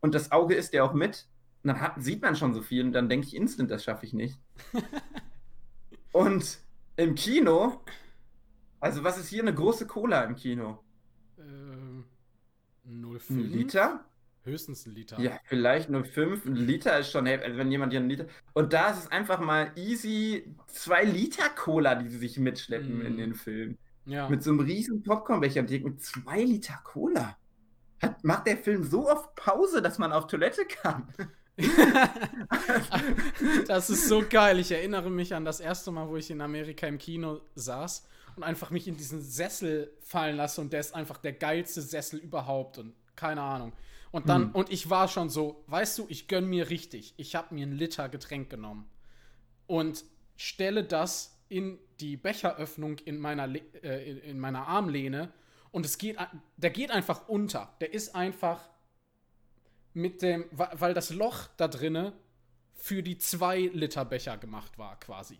Und 0.00 0.14
das 0.14 0.30
Auge 0.30 0.54
ist 0.54 0.74
ja 0.74 0.84
auch 0.84 0.92
mit. 0.92 1.26
Und 1.62 1.68
dann 1.68 1.80
hat, 1.80 1.94
sieht 1.96 2.22
man 2.22 2.36
schon 2.36 2.54
so 2.54 2.62
viel 2.62 2.84
und 2.84 2.92
dann 2.92 3.08
denke 3.08 3.26
ich 3.26 3.34
instant, 3.34 3.70
das 3.70 3.82
schaffe 3.82 4.04
ich 4.04 4.12
nicht. 4.12 4.38
und 6.12 6.58
im 6.96 7.14
Kino, 7.14 7.80
also 8.78 9.02
was 9.02 9.18
ist 9.18 9.28
hier 9.28 9.42
eine 9.42 9.54
große 9.54 9.86
Cola 9.86 10.22
im 10.22 10.36
Kino? 10.36 10.78
0,5? 12.88 13.30
Ein 13.30 13.50
Liter? 13.50 14.04
Höchstens 14.44 14.86
ein 14.86 14.94
Liter. 14.94 15.20
Ja, 15.20 15.40
vielleicht 15.44 15.90
nur 15.90 16.04
5. 16.04 16.46
Ein 16.46 16.54
Liter 16.54 16.98
ist 17.00 17.10
schon, 17.10 17.26
also 17.26 17.58
wenn 17.58 17.70
jemand 17.70 17.92
hier 17.92 18.00
einen 18.00 18.08
Liter. 18.08 18.26
Und 18.52 18.72
da 18.72 18.90
ist 18.90 18.98
es 18.98 19.10
einfach 19.10 19.40
mal 19.40 19.72
easy 19.74 20.54
2 20.68 21.04
Liter 21.04 21.48
Cola, 21.50 21.96
die 21.96 22.08
sie 22.08 22.18
sich 22.18 22.38
mitschleppen 22.38 23.00
mm. 23.00 23.06
in 23.06 23.16
den 23.16 23.34
Film. 23.34 23.76
Ja. 24.04 24.28
Mit 24.28 24.44
so 24.44 24.50
einem 24.50 24.60
riesen 24.60 25.02
Popcornbecher 25.02 25.62
mit 25.62 26.00
2 26.00 26.44
Liter 26.44 26.78
Cola. 26.84 27.36
Hat, 28.00 28.22
macht 28.22 28.46
der 28.46 28.58
Film 28.58 28.84
so 28.84 29.10
oft 29.10 29.34
Pause, 29.34 29.82
dass 29.82 29.98
man 29.98 30.12
auf 30.12 30.28
Toilette 30.28 30.64
kann. 30.64 31.08
das 33.66 33.90
ist 33.90 34.06
so 34.06 34.22
geil. 34.28 34.60
Ich 34.60 34.70
erinnere 34.70 35.10
mich 35.10 35.34
an 35.34 35.44
das 35.44 35.58
erste 35.58 35.90
Mal, 35.90 36.08
wo 36.08 36.16
ich 36.16 36.30
in 36.30 36.40
Amerika 36.40 36.86
im 36.86 36.98
Kino 36.98 37.40
saß 37.56 38.06
und 38.36 38.42
einfach 38.42 38.70
mich 38.70 38.86
in 38.86 38.96
diesen 38.96 39.22
Sessel 39.22 39.92
fallen 40.00 40.36
lasse 40.36 40.60
und 40.60 40.72
der 40.72 40.80
ist 40.80 40.94
einfach 40.94 41.18
der 41.18 41.32
geilste 41.32 41.82
Sessel 41.82 42.18
überhaupt 42.18 42.78
und 42.78 42.94
keine 43.16 43.42
Ahnung. 43.42 43.72
Und 44.12 44.28
dann, 44.28 44.44
hm. 44.44 44.50
und 44.52 44.70
ich 44.70 44.88
war 44.88 45.08
schon 45.08 45.30
so, 45.30 45.64
weißt 45.66 45.98
du, 45.98 46.06
ich 46.08 46.28
gönn 46.28 46.46
mir 46.46 46.70
richtig. 46.70 47.14
Ich 47.16 47.34
habe 47.34 47.54
mir 47.54 47.66
einen 47.66 47.76
Liter 47.76 48.08
Getränk 48.08 48.50
genommen 48.50 48.88
und 49.66 50.04
stelle 50.36 50.84
das 50.84 51.38
in 51.48 51.78
die 52.00 52.16
Becheröffnung 52.16 52.98
in 52.98 53.18
meiner, 53.18 53.48
äh, 53.82 54.30
in 54.30 54.38
meiner 54.38 54.66
Armlehne 54.68 55.32
und 55.70 55.84
es 55.86 55.98
geht, 55.98 56.16
der 56.56 56.70
geht 56.70 56.90
einfach 56.90 57.28
unter. 57.28 57.74
Der 57.80 57.92
ist 57.92 58.14
einfach 58.14 58.68
mit 59.92 60.22
dem, 60.22 60.44
weil 60.50 60.94
das 60.94 61.10
Loch 61.10 61.48
da 61.56 61.68
drinne 61.68 62.12
für 62.74 63.02
die 63.02 63.18
2 63.18 63.70
Liter 63.72 64.04
Becher 64.04 64.36
gemacht 64.36 64.78
war, 64.78 65.00
quasi. 65.00 65.38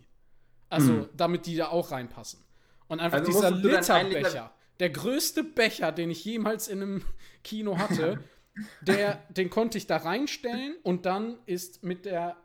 Also, 0.69 0.93
mhm. 0.93 1.09
damit 1.15 1.45
die 1.45 1.55
da 1.55 1.69
auch 1.69 1.91
reinpassen. 1.91 2.43
Und 2.87 2.99
einfach 2.99 3.19
also 3.19 3.31
dieser 3.31 3.51
Literbecher, 3.51 4.53
der 4.79 4.89
größte 4.89 5.43
Becher, 5.43 5.91
den 5.91 6.09
ich 6.09 6.23
jemals 6.23 6.67
in 6.67 6.81
einem 6.81 7.03
Kino 7.43 7.77
hatte, 7.77 8.19
der, 8.81 9.23
den 9.29 9.49
konnte 9.49 9.77
ich 9.77 9.87
da 9.87 9.97
reinstellen 9.97 10.75
und 10.83 11.05
dann 11.05 11.37
ist 11.45 11.83
mit 11.83 12.05
der, 12.05 12.37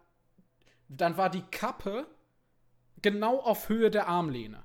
dann 0.88 1.16
war 1.16 1.30
die 1.30 1.42
Kappe 1.50 2.06
genau 3.00 3.40
auf 3.40 3.68
Höhe 3.68 3.90
der 3.90 4.08
Armlehne. 4.08 4.62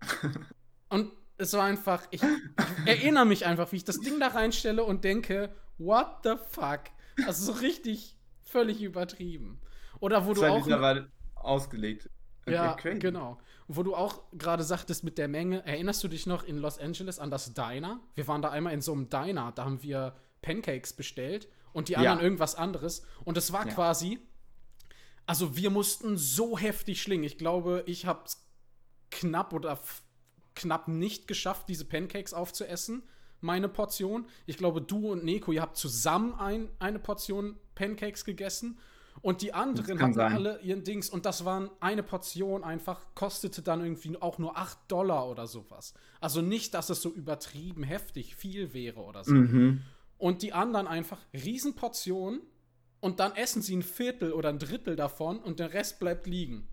Und 0.88 1.10
es 1.38 1.54
war 1.54 1.64
einfach, 1.64 2.06
ich, 2.10 2.22
ich 2.22 2.86
erinnere 2.86 3.24
mich 3.24 3.46
einfach, 3.46 3.72
wie 3.72 3.76
ich 3.76 3.84
das 3.84 3.98
Ding 4.00 4.20
da 4.20 4.28
reinstelle 4.28 4.84
und 4.84 5.04
denke, 5.04 5.54
what 5.78 6.18
the 6.22 6.34
fuck? 6.50 6.80
Also 7.26 7.52
so 7.52 7.60
richtig 7.60 8.18
völlig 8.42 8.82
übertrieben. 8.82 9.60
Oder 10.00 10.26
wo 10.26 10.34
du 10.34 10.44
auch. 10.44 10.58
Mittlerweile 10.58 11.10
ausgelegt. 11.34 12.10
Okay, 12.42 12.54
ja, 12.54 12.74
crazy. 12.74 12.98
genau. 12.98 13.38
Wo 13.68 13.82
du 13.82 13.94
auch 13.94 14.22
gerade 14.32 14.64
sagtest 14.64 15.04
mit 15.04 15.16
der 15.16 15.28
Menge, 15.28 15.64
erinnerst 15.64 16.02
du 16.02 16.08
dich 16.08 16.26
noch 16.26 16.42
in 16.42 16.58
Los 16.58 16.78
Angeles 16.78 17.18
an 17.18 17.30
das 17.30 17.54
Diner? 17.54 18.00
Wir 18.14 18.26
waren 18.26 18.42
da 18.42 18.50
einmal 18.50 18.74
in 18.74 18.80
so 18.80 18.92
einem 18.92 19.08
Diner, 19.08 19.52
da 19.54 19.64
haben 19.64 19.82
wir 19.82 20.16
Pancakes 20.42 20.92
bestellt 20.92 21.48
und 21.72 21.88
die 21.88 21.96
anderen 21.96 22.18
ja. 22.18 22.24
irgendwas 22.24 22.56
anderes. 22.56 23.06
Und 23.24 23.36
es 23.36 23.52
war 23.52 23.66
ja. 23.66 23.72
quasi, 23.72 24.18
also 25.24 25.56
wir 25.56 25.70
mussten 25.70 26.16
so 26.16 26.58
heftig 26.58 27.00
schlingen. 27.00 27.24
Ich 27.24 27.38
glaube, 27.38 27.84
ich 27.86 28.06
habe 28.06 28.22
es 28.26 28.44
knapp 29.10 29.52
oder 29.52 29.78
knapp 30.54 30.88
nicht 30.88 31.28
geschafft, 31.28 31.68
diese 31.68 31.84
Pancakes 31.84 32.34
aufzuessen. 32.34 33.04
Meine 33.40 33.68
Portion. 33.68 34.26
Ich 34.46 34.56
glaube, 34.56 34.82
du 34.82 35.12
und 35.12 35.24
Neko, 35.24 35.52
ihr 35.52 35.62
habt 35.62 35.76
zusammen 35.76 36.34
ein, 36.34 36.68
eine 36.78 36.98
Portion 36.98 37.56
Pancakes 37.74 38.24
gegessen. 38.24 38.78
Und 39.20 39.42
die 39.42 39.52
anderen 39.52 40.00
hatten 40.00 40.14
sein. 40.14 40.32
alle 40.32 40.60
ihren 40.62 40.84
Dings 40.84 41.10
und 41.10 41.26
das 41.26 41.44
waren 41.44 41.70
eine 41.80 42.02
Portion 42.02 42.64
einfach, 42.64 43.00
kostete 43.14 43.62
dann 43.62 43.82
irgendwie 43.82 44.20
auch 44.20 44.38
nur 44.38 44.56
8 44.56 44.78
Dollar 44.88 45.28
oder 45.28 45.46
sowas. 45.46 45.94
Also 46.20 46.40
nicht, 46.40 46.74
dass 46.74 46.90
es 46.90 47.02
so 47.02 47.10
übertrieben 47.10 47.82
heftig 47.82 48.34
viel 48.34 48.72
wäre 48.72 49.00
oder 49.00 49.22
so. 49.22 49.34
Mhm. 49.34 49.82
Und 50.18 50.42
die 50.42 50.52
anderen 50.52 50.86
einfach 50.86 51.18
Riesenportionen 51.32 52.40
und 53.00 53.20
dann 53.20 53.34
essen 53.36 53.62
sie 53.62 53.76
ein 53.76 53.82
Viertel 53.82 54.32
oder 54.32 54.48
ein 54.48 54.58
Drittel 54.58 54.96
davon 54.96 55.38
und 55.40 55.58
der 55.60 55.72
Rest 55.72 55.98
bleibt 55.98 56.26
liegen. 56.26 56.68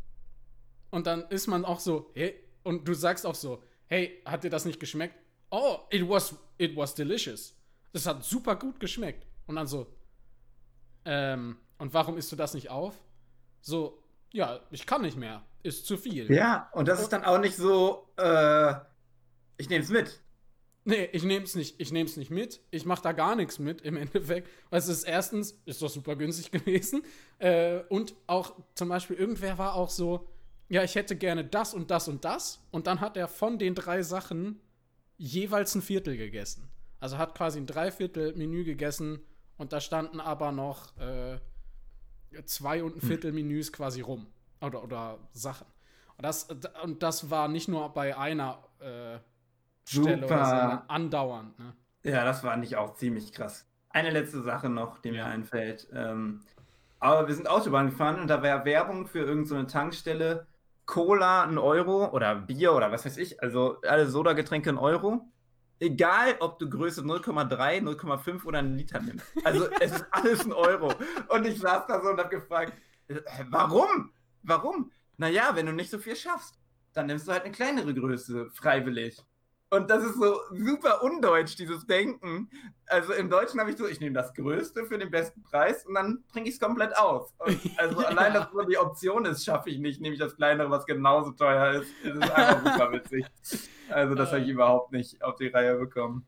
Und 0.92 1.08
dann 1.08 1.24
ist 1.30 1.48
man 1.48 1.66
auch 1.66 1.80
so, 1.80 2.12
hey, 2.14 2.36
und 2.64 2.88
du 2.88 2.94
sagst 2.94 3.26
auch 3.26 3.36
so, 3.36 3.64
hey, 3.88 4.22
hat 4.26 4.44
dir 4.44 4.50
das 4.50 4.66
nicht 4.66 4.80
geschmeckt? 4.80 5.16
Oh, 5.50 5.80
it 5.90 6.08
was, 6.08 6.36
it 6.58 6.76
was 6.76 6.94
delicious. 6.94 7.56
Das 7.92 8.06
hat 8.06 8.24
super 8.24 8.56
gut 8.56 8.80
geschmeckt. 8.80 9.26
Und 9.48 9.56
dann 9.56 9.68
so, 9.68 9.88
ähm, 11.06 11.58
und 11.80 11.94
warum 11.94 12.18
isst 12.18 12.32
du 12.32 12.36
das 12.36 12.54
nicht 12.54 12.70
auf? 12.70 12.94
So, 13.62 14.04
ja, 14.32 14.60
ich 14.70 14.86
kann 14.86 15.02
nicht 15.02 15.18
mehr. 15.18 15.44
Ist 15.64 15.86
zu 15.86 15.98
viel. 15.98 16.32
Ja, 16.32 16.70
und 16.74 16.88
das 16.88 17.02
ist 17.02 17.10
dann 17.10 17.26
auch 17.26 17.40
nicht 17.40 17.56
so, 17.56 18.08
äh, 18.18 18.76
ich 19.58 19.70
nehme 19.70 19.84
es 19.84 19.90
mit. 19.90 20.22
Nee, 20.86 21.10
ich 21.12 21.24
nehme 21.24 21.44
es 21.44 21.56
nicht. 21.56 21.80
Ich 21.80 21.92
nehme 21.92 22.10
es 22.10 22.16
nicht 22.16 22.32
mit. 22.32 22.62
Ich 22.72 22.86
mache 22.86 23.02
da 23.02 23.12
gar 23.12 23.36
nichts 23.36 23.60
mit 23.60 23.82
im 23.82 23.98
Endeffekt. 24.04 24.48
Weil 24.70 24.80
es 24.80 24.88
ist 24.88 25.04
erstens, 25.04 25.60
ist 25.66 25.82
doch 25.82 25.90
super 25.90 26.16
günstig 26.16 26.52
gewesen. 26.52 27.04
Äh, 27.40 27.82
und 27.90 28.16
auch 28.28 28.56
zum 28.76 28.90
Beispiel, 28.90 29.18
irgendwer 29.18 29.58
war 29.58 29.76
auch 29.76 29.90
so, 29.90 30.28
ja, 30.70 30.84
ich 30.84 30.96
hätte 30.96 31.16
gerne 31.16 31.44
das 31.44 31.74
und 31.74 31.92
das 31.92 32.08
und 32.08 32.24
das. 32.24 32.62
Und 32.72 32.88
dann 32.88 33.02
hat 33.02 33.18
er 33.18 33.28
von 33.28 33.58
den 33.58 33.76
drei 33.76 34.04
Sachen 34.04 34.62
jeweils 35.18 35.76
ein 35.76 35.82
Viertel 35.82 36.16
gegessen. 36.16 36.70
Also 37.00 37.18
hat 37.18 37.36
quasi 37.36 37.60
ein 37.60 37.66
Dreiviertel 37.66 38.36
Menü 38.36 38.64
gegessen 38.64 39.24
und 39.58 39.74
da 39.74 39.82
standen 39.82 40.20
aber 40.20 40.52
noch 40.52 40.98
äh, 40.98 41.40
zwei 42.46 42.84
und 42.84 42.98
ein 42.98 43.02
hm. 43.02 43.08
Viertel 43.08 43.32
Menüs 43.32 43.72
quasi 43.72 44.02
rum. 44.02 44.28
Oder, 44.62 44.84
oder 44.84 45.20
Sachen. 45.32 45.68
Und 46.18 46.26
das, 46.26 46.48
und 46.84 47.02
das 47.02 47.30
war 47.30 47.48
nicht 47.48 47.70
nur 47.70 47.94
bei 47.94 48.18
einer 48.18 48.60
äh, 48.80 49.20
Stelle, 49.86 50.28
sondern 50.28 50.82
andauernd. 50.88 51.58
Ne? 51.58 51.74
Ja, 52.04 52.26
das 52.26 52.42
fand 52.42 52.64
ich 52.66 52.76
auch 52.76 52.96
ziemlich 52.96 53.32
krass. 53.32 53.66
Eine 53.90 54.12
letzte 54.12 54.42
Sache 54.42 54.70
noch, 54.70 55.00
die 55.00 55.10
ja. 55.10 55.14
mir 55.14 55.26
einfällt. 55.26 55.88
Ähm, 55.94 56.42
aber 57.00 57.28
wir 57.28 57.36
sind 57.36 57.50
Autobahn 57.50 57.90
gefahren 57.90 58.20
und 58.20 58.28
da 58.28 58.44
war 58.44 58.66
Werbung 58.66 59.08
für 59.08 59.20
irgendeine 59.20 59.62
so 59.62 59.68
Tankstelle. 59.68 60.48
Cola 60.86 61.44
ein 61.44 61.58
Euro 61.58 62.10
oder 62.12 62.36
Bier 62.36 62.74
oder 62.74 62.92
was 62.92 63.06
weiß 63.06 63.18
ich, 63.18 63.42
also 63.44 63.80
alle 63.88 64.08
Soda-Getränke 64.08 64.72
ein 64.72 64.78
Euro 64.80 65.22
egal 65.80 66.36
ob 66.40 66.60
du 66.60 66.70
Größe 66.70 67.02
0,3, 67.02 67.82
0,5 67.82 68.46
oder 68.46 68.60
einen 68.60 68.78
Liter 68.78 69.02
nimmst. 69.02 69.26
Also 69.44 69.70
es 69.80 69.92
ist 69.92 70.06
alles 70.12 70.46
ein 70.46 70.54
Euro. 70.54 70.94
Und 71.30 71.46
ich 71.46 71.60
saß 71.60 71.88
da 71.88 72.02
so 72.02 72.10
und 72.10 72.20
habe 72.20 72.30
gefragt, 72.30 72.74
warum? 73.50 74.12
Warum? 74.44 74.92
Naja, 75.18 75.52
wenn 75.54 75.66
du 75.66 75.74
nicht 75.74 75.90
so 75.90 76.00
viel 76.00 76.16
schaffst, 76.16 76.60
dann 76.94 77.08
nimmst 77.08 77.28
du 77.28 77.32
halt 77.32 77.44
eine 77.44 77.52
kleinere 77.52 77.94
Größe 77.94 78.50
freiwillig. 78.52 79.24
Und 79.72 79.92
das 79.92 80.04
ist 80.04 80.16
so 80.16 80.40
super 80.52 81.04
undeutsch, 81.04 81.56
dieses 81.56 81.86
Denken. 81.86 82.50
Also 82.88 83.14
im 83.14 83.30
Deutschen 83.30 83.60
habe 83.60 83.70
ich 83.70 83.78
so, 83.78 83.88
ich 83.88 84.00
nehme 84.00 84.16
das 84.16 84.34
Größte 84.34 84.86
für 84.86 84.98
den 84.98 85.12
besten 85.12 85.44
Preis 85.44 85.86
und 85.86 85.94
dann 85.94 86.24
trinke 86.32 86.50
ich 86.50 86.56
es 86.56 86.60
komplett 86.60 86.98
aus. 86.98 87.32
Und 87.38 87.60
also 87.78 88.00
allein, 88.06 88.34
dass 88.34 88.52
nur 88.52 88.66
die 88.66 88.80
Option 88.80 89.26
ist, 89.26 89.46
schaffe 89.46 89.70
ich 89.70 89.78
nicht, 89.78 90.02
nehme 90.02 90.14
ich 90.14 90.20
das 90.20 90.36
Kleinere, 90.36 90.72
was 90.72 90.88
genauso 90.88 91.32
teuer 91.32 91.82
ist. 91.82 91.92
Das 92.04 92.16
ist 92.16 92.32
einfach 92.32 92.74
super 92.74 92.92
witzig. 92.94 93.26
Also 93.90 94.16
das 94.16 94.32
habe 94.32 94.42
ich 94.42 94.50
überhaupt 94.50 94.92
nicht 94.92 95.22
auf 95.22 95.36
die 95.36 95.48
Reihe 95.48 95.78
bekommen. 95.78 96.28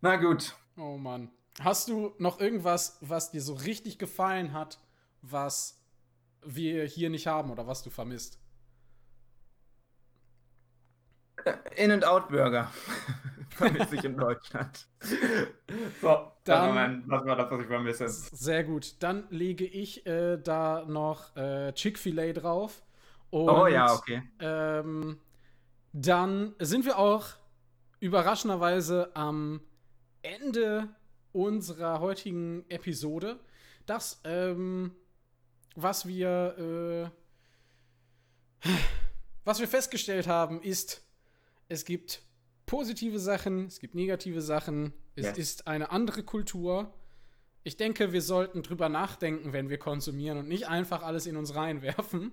Na 0.00 0.16
gut. 0.16 0.56
Oh 0.78 0.96
Mann. 0.96 1.30
hast 1.60 1.88
du 1.88 2.14
noch 2.16 2.40
irgendwas, 2.40 2.96
was 3.02 3.30
dir 3.30 3.42
so 3.42 3.52
richtig 3.52 3.98
gefallen 3.98 4.54
hat, 4.54 4.78
was 5.20 5.78
wir 6.42 6.84
hier 6.84 7.10
nicht 7.10 7.26
haben 7.26 7.50
oder 7.50 7.66
was 7.66 7.82
du 7.82 7.90
vermisst? 7.90 8.39
In-and-Out-Burger. 11.76 12.70
Vermisse 13.50 13.94
ich 13.96 14.04
in 14.04 14.16
Deutschland. 14.16 14.86
So, 16.00 16.32
Dann- 16.44 16.74
dann, 16.74 17.08
das 17.08 17.24
war 17.24 17.36
das, 17.36 17.50
was 17.50 17.60
ich 17.60 17.66
vermisse. 17.66 18.08
Sehr 18.08 18.64
gut. 18.64 18.94
Dann 19.00 19.24
lege 19.30 19.64
ich 19.64 20.06
äh, 20.06 20.36
da 20.38 20.84
noch 20.86 21.36
äh, 21.36 21.72
Chick-fil-A 21.72 22.32
drauf. 22.32 22.82
Und, 23.30 23.48
Oh 23.48 23.66
ja, 23.66 23.92
okay. 23.94 24.22
Ähm, 24.40 25.18
dann 25.92 26.54
sind 26.58 26.84
wir 26.84 26.98
auch 26.98 27.26
überraschenderweise 28.00 29.10
am 29.14 29.60
Ende 30.22 30.88
unserer 31.32 32.00
heutigen 32.00 32.64
Episode. 32.68 33.38
Das, 33.86 34.20
ähm, 34.24 34.92
was 35.76 36.06
wir, 36.06 37.10
äh, 38.64 38.68
was 39.44 39.60
wir 39.60 39.68
festgestellt 39.68 40.26
haben, 40.26 40.60
ist, 40.62 41.02
es 41.70 41.84
gibt 41.84 42.22
positive 42.66 43.18
Sachen, 43.18 43.66
es 43.66 43.78
gibt 43.80 43.94
negative 43.94 44.42
Sachen, 44.42 44.92
es 45.14 45.26
Yes. 45.26 45.38
ist 45.38 45.66
eine 45.66 45.90
andere 45.90 46.22
Kultur. 46.22 46.92
Ich 47.62 47.76
denke, 47.76 48.12
wir 48.12 48.22
sollten 48.22 48.62
drüber 48.62 48.88
nachdenken, 48.88 49.52
wenn 49.52 49.68
wir 49.70 49.78
konsumieren 49.78 50.38
und 50.38 50.48
nicht 50.48 50.68
einfach 50.68 51.02
alles 51.02 51.26
in 51.26 51.36
uns 51.36 51.54
reinwerfen. 51.54 52.32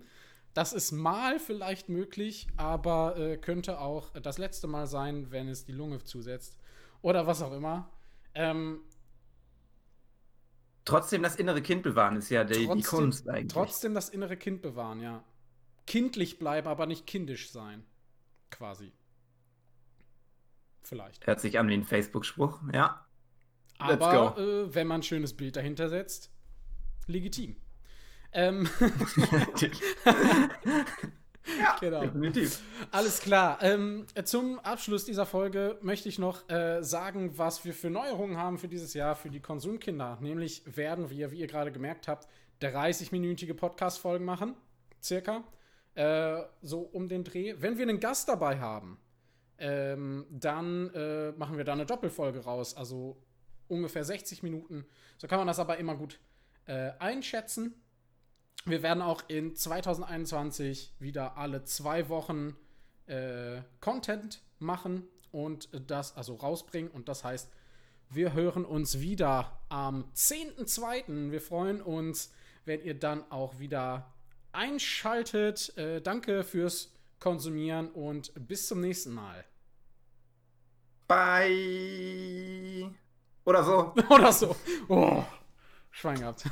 Das 0.54 0.74
ist 0.74 0.92
mal 0.92 1.40
vielleicht 1.40 1.88
möglich, 1.90 2.48
aber 2.58 3.16
äh, 3.18 3.38
könnte 3.38 3.80
auch 3.80 4.10
das 4.20 4.38
letzte 4.40 4.68
Mal 4.68 4.88
sein, 4.88 5.30
wenn 5.32 5.48
es 5.48 5.66
die 5.66 5.72
Lunge 5.72 6.04
zusetzt. 6.04 6.58
Oder 7.02 7.28
was 7.28 7.42
auch 7.44 7.54
immer. 7.54 7.92
Ähm, 8.34 8.82
Trotzdem 10.86 11.22
das 11.22 11.36
innere 11.36 11.62
Kind 11.62 11.84
bewahren 11.84 12.16
ist 12.16 12.30
ja 12.30 12.44
die, 12.44 12.60
die 12.60 12.66
trotzdem, 12.66 12.84
Kunst 13.00 13.30
eigentlich. 13.30 13.54
trotzdem 13.54 13.94
das 13.94 14.10
innere 14.10 14.38
Kind 14.38 14.62
bewahren, 14.62 15.02
ja. 15.02 15.24
Kindlich 15.86 16.40
bleiben, 16.40 16.68
aber 16.68 16.86
nicht 16.86 17.06
kindisch 17.06 17.52
sein. 17.52 17.84
Quasi. 18.50 18.94
Vielleicht. 20.88 21.28
Hört 21.28 21.42
sich 21.42 21.60
an 21.60 21.68
wie 21.68 21.74
ein 21.74 21.84
Facebook-Spruch, 21.84 22.62
ja. 22.74 23.06
Let's 23.86 24.02
Aber 24.02 24.38
äh, 24.38 24.74
wenn 24.74 24.88
man 24.88 25.02
ein 25.02 25.04
schönes 25.04 25.36
Bild 25.36 25.56
dahinter 25.58 25.90
setzt, 25.90 26.32
legitim. 27.08 27.58
Ähm, 28.32 28.70
ja, 30.06 31.76
Genau. 31.80 32.02
definitiv. 32.02 32.62
Alles 32.92 33.20
klar. 33.20 33.60
Ähm, 33.62 34.06
zum 34.24 34.60
Abschluss 34.60 35.06
dieser 35.06 35.26
Folge 35.26 35.78
möchte 35.82 36.08
ich 36.10 36.20
noch 36.20 36.50
äh, 36.50 36.82
sagen, 36.84 37.38
was 37.38 37.66
wir 37.66 37.74
für 37.74 37.90
Neuerungen 37.90 38.38
haben 38.38 38.58
für 38.58 38.68
dieses 38.68 38.94
Jahr 38.94 39.16
für 39.16 39.30
die 39.30 39.42
Konsumkinder. 39.42 40.18
Nämlich 40.22 40.64
werden 40.66 41.10
wir, 41.10 41.32
wie 41.32 41.40
ihr 41.40 41.48
gerade 41.48 41.72
gemerkt 41.72 42.08
habt, 42.08 42.28
30-minütige 42.62 43.54
Podcast-Folgen 43.54 44.26
machen. 44.26 44.56
Circa. 45.02 45.44
Äh, 45.96 46.44
so 46.62 46.80
um 46.80 47.08
den 47.08 47.24
Dreh. 47.24 47.56
Wenn 47.60 47.78
wir 47.78 47.84
einen 47.84 48.00
Gast 48.00 48.30
dabei 48.30 48.60
haben, 48.60 49.00
ähm, 49.60 50.26
dann 50.30 50.94
äh, 50.94 51.32
machen 51.34 51.58
wir 51.58 51.64
da 51.64 51.74
eine 51.74 51.86
Doppelfolge 51.86 52.40
raus. 52.40 52.76
Also 52.76 53.18
ungefähr 53.68 54.04
60 54.04 54.44
Minuten. 54.44 54.86
So 55.18 55.28
kann 55.28 55.40
man 55.40 55.48
das 55.48 55.60
aber 55.60 55.78
immer 55.78 55.96
gut 55.96 56.20
äh, 56.66 56.92
einschätzen. 57.00 57.74
Wir 58.66 58.84
werden 58.84 59.02
auch 59.02 59.24
in 59.28 59.56
2021 59.56 60.96
wieder 61.00 61.38
alle 61.38 61.64
zwei 61.64 62.10
Wochen 62.10 62.56
äh, 63.06 63.62
Content 63.80 64.42
machen 64.60 65.08
und 65.32 65.70
das 65.90 66.16
also 66.16 66.36
rausbringen. 66.36 66.92
Und 66.92 67.08
das 67.08 67.24
heißt, 67.24 67.50
wir 68.10 68.34
hören 68.34 68.66
uns 68.66 69.00
wieder 69.00 69.60
am 69.70 70.06
10.2. 70.14 71.32
Wir 71.32 71.42
freuen 71.42 71.82
uns, 71.82 72.34
wenn 72.66 72.82
ihr 72.84 72.98
dann 72.98 73.30
auch 73.32 73.60
wieder 73.60 74.14
einschaltet. 74.52 75.78
Äh, 75.78 76.02
danke 76.02 76.44
fürs 76.44 76.94
Konsumieren 77.20 77.90
und 77.92 78.32
bis 78.48 78.68
zum 78.68 78.82
nächsten 78.82 79.14
Mal. 79.14 79.46
Bye. 81.08 82.92
Oder 83.46 83.64
so. 83.64 83.94
Oder 84.10 84.32
so. 84.34 84.56
Oh, 84.90 85.24
Schwein 85.92 86.20
gehabt. 86.20 86.44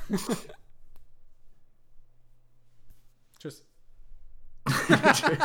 Tschüss. 3.39 3.65
Tschüss. 5.13 5.39